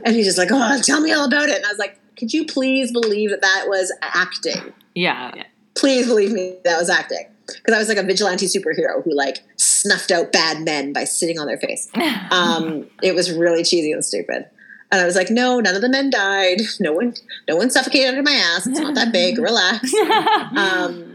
[0.05, 2.33] and he's just like, "Oh, tell me all about it." And I was like, "Could
[2.33, 5.45] you please believe that that was acting?" yeah.
[5.75, 9.39] please believe me that was acting because I was like a vigilante superhero who like
[9.57, 11.89] snuffed out bad men by sitting on their face.
[12.31, 14.47] Um, it was really cheesy and stupid.
[14.93, 16.61] And I was like, no, none of the men died.
[16.79, 17.15] No one,
[17.49, 18.67] no one suffocated under my ass.
[18.69, 19.39] It's not that big.
[19.39, 19.93] Relax.
[20.57, 21.10] Um,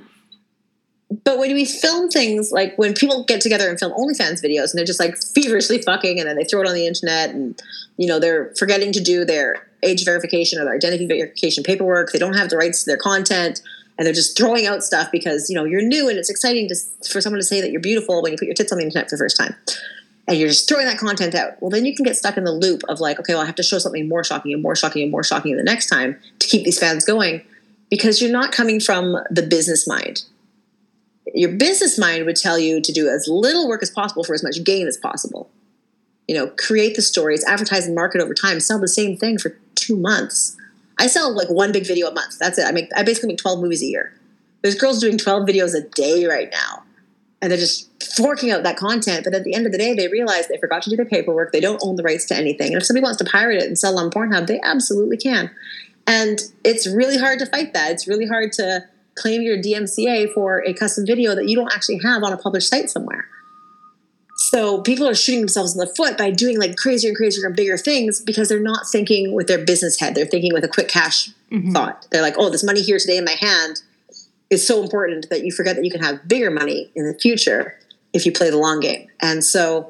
[1.23, 4.77] but when we film things like when people get together and film OnlyFans videos and
[4.77, 7.61] they're just like feverishly fucking and then they throw it on the internet and
[7.97, 12.11] you know they're forgetting to do their age verification or their identity verification paperwork.
[12.11, 13.61] They don't have the rights to their content
[13.97, 16.75] and they're just throwing out stuff because you know you're new and it's exciting to,
[17.09, 19.09] for someone to say that you're beautiful when you put your tits on the internet
[19.09, 19.55] for the first time
[20.27, 22.51] and you're just throwing that content out well then you can get stuck in the
[22.51, 25.01] loop of like okay well i have to show something more shocking and more shocking
[25.01, 27.41] and more shocking the next time to keep these fans going
[27.89, 30.23] because you're not coming from the business mind
[31.33, 34.43] your business mind would tell you to do as little work as possible for as
[34.43, 35.49] much gain as possible
[36.27, 39.57] you know create the stories advertise and market over time sell the same thing for
[39.75, 40.55] two months
[40.97, 42.37] I sell like one big video a month.
[42.39, 42.65] That's it.
[42.65, 44.13] I make I basically make 12 movies a year.
[44.61, 46.83] There's girls doing 12 videos a day right now.
[47.41, 49.23] And they're just forking out that content.
[49.23, 51.51] But at the end of the day, they realize they forgot to do their paperwork.
[51.51, 52.73] They don't own the rights to anything.
[52.73, 55.51] And if somebody wants to pirate it and sell on Pornhub, they absolutely can.
[56.07, 57.91] And it's really hard to fight that.
[57.91, 61.99] It's really hard to claim your DMCA for a custom video that you don't actually
[62.03, 63.27] have on a published site somewhere.
[64.37, 67.55] So people are shooting themselves in the foot by doing like crazier and crazier and
[67.55, 70.13] bigger things because they're not thinking with their business head.
[70.15, 71.71] They're thinking with a quick cash Mhm.
[71.73, 72.05] thought.
[72.11, 73.81] They're like, oh, this money here today in my hand
[74.49, 77.79] is so important that you forget that you can have bigger money in the future
[78.13, 79.07] if you play the long game.
[79.21, 79.89] And so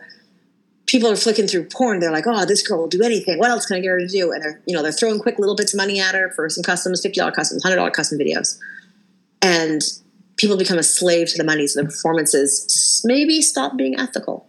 [0.86, 2.00] people are flicking through porn.
[2.00, 3.40] They're like, oh, this girl will do anything.
[3.40, 4.32] What else can I get her to do?
[4.32, 6.64] And they're, you know, they're throwing quick little bits of money at her for some
[6.64, 8.58] customs, $50 customs, $100 custom videos.
[9.46, 9.82] And
[10.38, 11.68] people become a slave to the money.
[11.68, 14.48] So the performances maybe stop being ethical.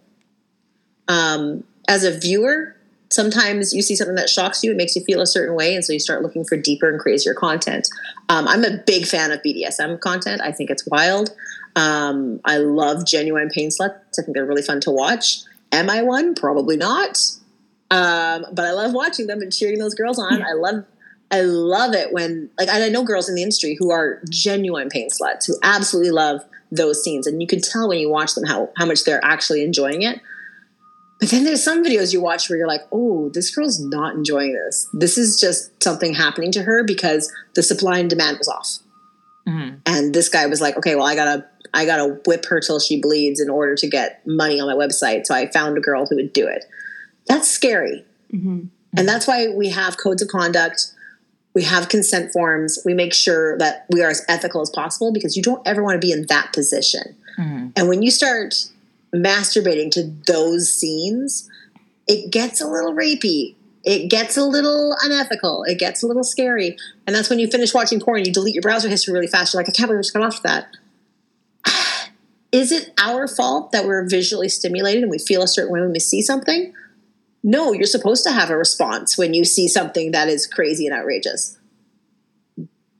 [1.07, 2.75] Um, as a viewer,
[3.09, 5.85] sometimes you see something that shocks you, it makes you feel a certain way, and
[5.85, 7.87] so you start looking for deeper and crazier content.
[8.29, 10.41] Um, I'm a big fan of BDSM content.
[10.41, 11.29] I think it's wild.
[11.75, 14.19] Um, I love genuine pain sluts.
[14.19, 15.39] I think they're really fun to watch.
[15.71, 16.35] Am I one?
[16.35, 17.17] Probably not.
[17.89, 20.41] Um, but I love watching them and cheering those girls on.
[20.43, 20.83] I love,
[21.29, 25.09] I love it when like I know girls in the industry who are genuine pain
[25.09, 26.41] sluts who absolutely love
[26.71, 29.63] those scenes, and you can tell when you watch them how how much they're actually
[29.63, 30.19] enjoying it.
[31.19, 34.53] But then there's some videos you watch where you're like, oh, this girl's not enjoying
[34.53, 34.87] this.
[34.93, 38.79] This is just something happening to her because the supply and demand was off.
[39.47, 39.79] Mhm.
[39.85, 43.01] And this guy was like, okay, well, I gotta, I gotta whip her till she
[43.01, 45.25] bleeds in order to get money on my website.
[45.25, 46.65] So I found a girl who would do it.
[47.25, 48.05] That's scary.
[48.31, 48.67] Mhm.
[48.95, 50.91] And that's why we have codes of conduct.
[51.53, 52.79] We have consent forms.
[52.85, 55.99] We make sure that we are as ethical as possible because you don't ever want
[55.99, 57.15] to be in that position.
[57.37, 57.71] Mhm.
[57.75, 58.67] And when you start
[59.13, 61.49] masturbating to those scenes,
[62.07, 63.55] it gets a little rapey.
[63.83, 65.63] It gets a little unethical.
[65.63, 66.77] It gets a little scary.
[67.05, 69.53] And that's when you finish watching porn, you delete your browser history really fast.
[69.53, 70.67] You're like, I can't believe I just got off that.
[72.51, 75.91] Is it our fault that we're visually stimulated and we feel a certain way when
[75.91, 76.73] we see something?
[77.43, 80.95] No, you're supposed to have a response when you see something that is crazy and
[80.95, 81.57] outrageous.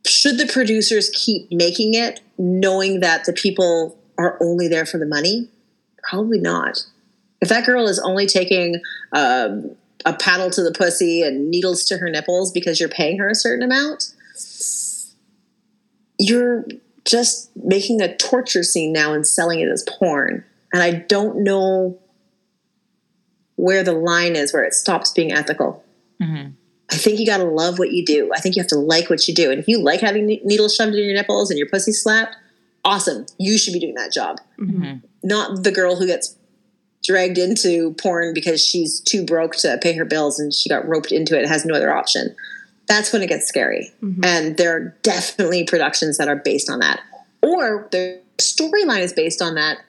[0.06, 5.06] Should the producers keep making it knowing that the people are only there for the
[5.06, 5.50] money?
[6.10, 6.86] Probably not.
[7.42, 8.82] If that girl is only taking
[9.12, 13.30] um, a paddle to the pussy and needles to her nipples because you're paying her
[13.30, 14.14] a certain amount,
[16.20, 16.66] you're
[17.06, 20.44] just making a torture scene now and selling it as porn.
[20.74, 22.00] And I don't know
[23.58, 25.84] where the line is where it stops being ethical.
[26.22, 26.54] Mhm.
[26.90, 28.32] I think you got to love what you do.
[28.34, 29.52] I think you have to like what you do.
[29.52, 32.36] And if you like having needles shoved in your nipples and your pussy slapped,
[32.86, 33.26] awesome.
[33.38, 34.40] You should be doing that job.
[34.58, 35.06] Mm-hmm.
[35.24, 36.36] Not the girl who gets
[37.04, 41.12] dragged into porn because she's too broke to pay her bills and she got roped
[41.12, 42.36] into it and has no other option.
[42.88, 43.92] That's when it gets scary.
[44.02, 44.26] Mhm.
[44.26, 47.02] And there are definitely productions that are based on that.
[47.44, 49.80] Or the storyline is based on that.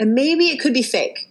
[0.00, 1.27] And maybe it could be fake.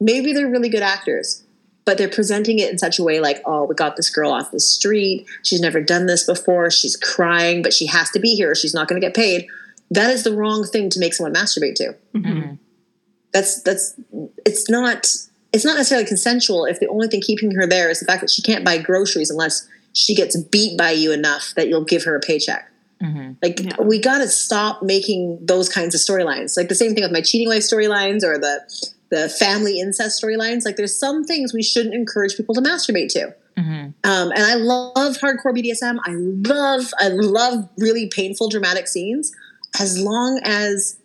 [0.00, 1.42] Maybe they're really good actors,
[1.84, 4.50] but they're presenting it in such a way like, oh, we got this girl off
[4.50, 5.26] the street.
[5.42, 6.70] She's never done this before.
[6.70, 9.46] She's crying, but she has to be here she's not going to get paid.
[9.90, 12.54] That is the wrong thing to make someone masturbate to Mm-hmm.
[13.32, 13.94] that's that's
[14.44, 15.06] it's not
[15.52, 18.30] it's not necessarily consensual if the only thing keeping her there is the fact that
[18.30, 22.14] she can't buy groceries unless she gets beat by you enough that you'll give her
[22.16, 22.70] a paycheck
[23.02, 23.32] Mm-hmm.
[23.42, 23.80] like Yeah.
[23.80, 27.20] we got to stop making those kinds of storylines like the same thing with my
[27.20, 28.60] cheating wife storylines or the
[29.10, 33.34] the family incest storylines like there's some things we shouldn't encourage people to masturbate to
[33.58, 33.86] Mm-hmm.
[34.08, 35.98] um, and I love hardcore BDSM.
[36.04, 39.32] I love, I love really painful, dramatic scenes,
[39.80, 40.96] as long as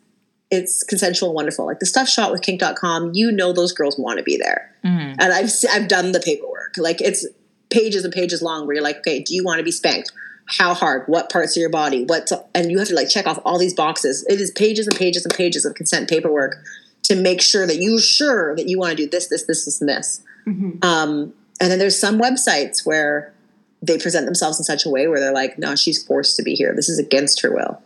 [0.51, 1.65] it's consensual and wonderful.
[1.65, 5.19] Like the stuff shot with Kink.com, you know those girls want to be there, Mm-hmm.
[5.19, 6.75] and I've I've done the paperwork.
[6.77, 7.25] Like it's
[7.71, 10.11] pages and pages long, where you're like, okay, do you want to be spanked?
[10.45, 11.05] How hard?
[11.07, 12.03] What parts of your body?
[12.05, 12.31] What?
[12.53, 14.23] And you have to like check off all these boxes.
[14.29, 16.57] It is pages and pages and pages of consent paperwork
[17.03, 19.81] to make sure that you're sure that you want to do this, this, this, this,
[19.81, 20.21] and this.
[20.47, 20.83] Mhm.
[20.83, 23.33] Um, and then there's some websites where
[23.81, 26.55] they present themselves in such a way where they're like, no, she's forced to be
[26.55, 26.73] here.
[26.75, 27.81] This is against her will.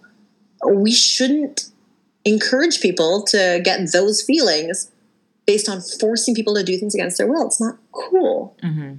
[0.65, 1.69] We shouldn't
[2.23, 4.91] encourage people to get those feelings
[5.45, 7.48] based on forcing people to do things against their will.
[7.48, 8.56] It's not cool.
[8.64, 8.95] Mm-hmm.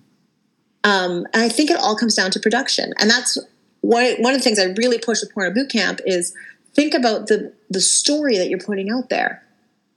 [0.84, 2.92] Um, and I think it all comes down to production.
[2.98, 3.38] And that's
[3.80, 6.34] one, one of the things I really push with Porno Boot Camp is
[6.74, 9.44] think about the, the story that you're putting out there.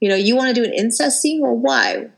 [0.01, 1.41] You know, you want to do an incest scene?
[1.41, 2.09] Well, why?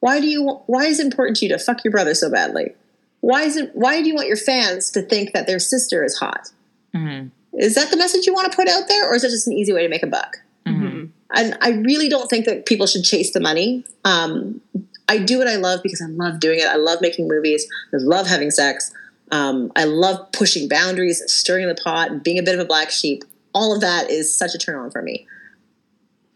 [0.00, 0.44] Why do you?
[0.66, 2.74] Why is it important to you to fuck your brother so badly?
[3.20, 3.70] Why is it?
[3.74, 6.48] Why do you want your fans to think that their sister is hot?
[6.92, 7.28] Mm-hmm.
[7.60, 9.52] Is that the message you want to put out there, or is it just an
[9.52, 10.38] easy way to make a buck?
[10.66, 10.86] Mm-hmm.
[10.86, 11.08] Mhm.
[11.34, 13.84] And I really don't think that people should chase the money.
[14.04, 14.60] Um,
[15.08, 16.66] I do what I love because I love doing it.
[16.66, 17.66] I love making movies.
[17.92, 18.92] I love having sex.
[19.30, 23.24] Um, I love pushing boundaries, stirring the pot, being a bit of a black sheep.
[23.54, 25.26] All of that is such a turn on for me.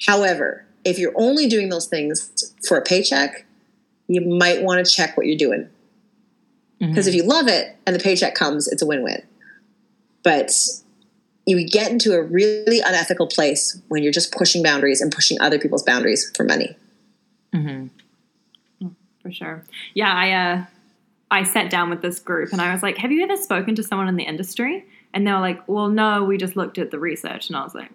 [0.05, 3.47] However, if you're only doing those things for a paycheck,
[4.09, 5.69] you might want to check what you're doing.
[6.79, 9.23] Because if you love it and the paycheck comes, it's a win win.
[10.23, 10.53] But
[11.47, 15.59] you get into a really unethical place when you're just pushing boundaries and pushing other
[15.59, 16.77] people's boundaries for money.
[17.55, 18.89] Mm-hmm.
[19.23, 19.65] for sure.
[19.95, 20.65] Yeah, I uh,
[21.31, 23.83] I sat down with this group and I was like, "Have you ever spoken to
[23.83, 26.99] someone in the industry?" And they were like, "Well, no, we just looked at the
[26.99, 27.91] research." And I was like,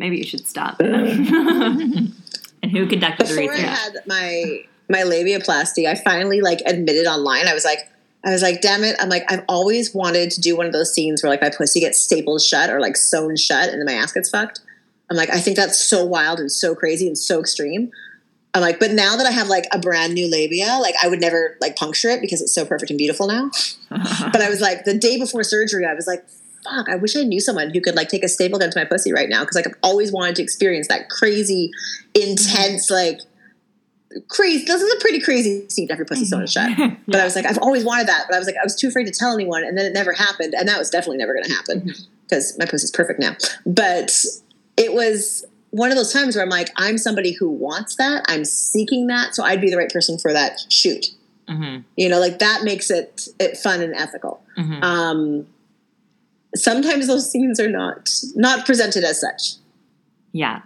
[0.00, 0.80] "Maybe you should stop.
[2.62, 3.68] And who conducted the Before I research?
[3.70, 7.46] had my my labiaplasty, I finally like admitted online.
[7.48, 7.78] I was like,
[8.22, 8.96] I was like, damn it!
[8.98, 11.80] I'm like, I've always wanted to do one of those scenes where like my pussy
[11.80, 14.60] gets stapled shut or like sewn shut, and then my ass gets fucked.
[15.10, 17.90] I'm like, I think that's so wild and so crazy and so extreme.
[18.52, 21.20] I'm like, but now that I have like a brand new labia, like I would
[21.20, 23.50] never like puncture it because it's so perfect and beautiful now.
[24.32, 26.24] But I was like, the day before surgery, I was like,
[26.64, 28.84] fuck, I wish I knew someone who could like take a staple gun to my
[28.84, 31.70] pussy right now because like I've always wanted to experience that crazy,
[32.14, 33.20] intense, like
[34.28, 34.64] crazy.
[34.64, 36.70] This is a pretty crazy scene to have your pussy sewn shut.
[37.06, 38.26] But I was like, I've always wanted that.
[38.28, 40.12] But I was like, I was too afraid to tell anyone, and then it never
[40.12, 40.54] happened.
[40.54, 43.36] And that was definitely never going to happen because my pussy's perfect now.
[43.66, 44.12] But
[44.76, 48.24] it was one of those times where I'm like, I'm somebody who wants that.
[48.28, 51.06] I'm seeking that, so I'd be the right person for that shoot.
[51.48, 51.82] mm-hmm.
[51.96, 54.42] You know, like that makes it it fun and ethical.
[54.58, 54.82] Mm-hmm.
[54.82, 55.46] Um,
[56.54, 59.54] sometimes those scenes are not not presented as such.
[60.32, 60.62] Yeah.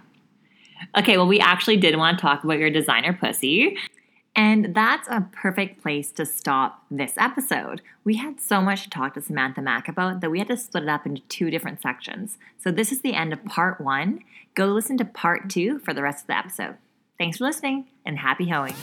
[0.97, 3.77] Okay, well, we actually did want to talk about your designer pussy.
[4.35, 7.81] And that's a perfect place to stop this episode.
[8.03, 10.83] We had so much to talk to Samantha Mack about that we had to split
[10.83, 12.37] it up into two different sections.
[12.61, 14.19] So this is the end of part one.
[14.53, 16.75] Go listen to part two for the rest of the episode.
[17.17, 18.75] Thanks for listening and happy hoeing.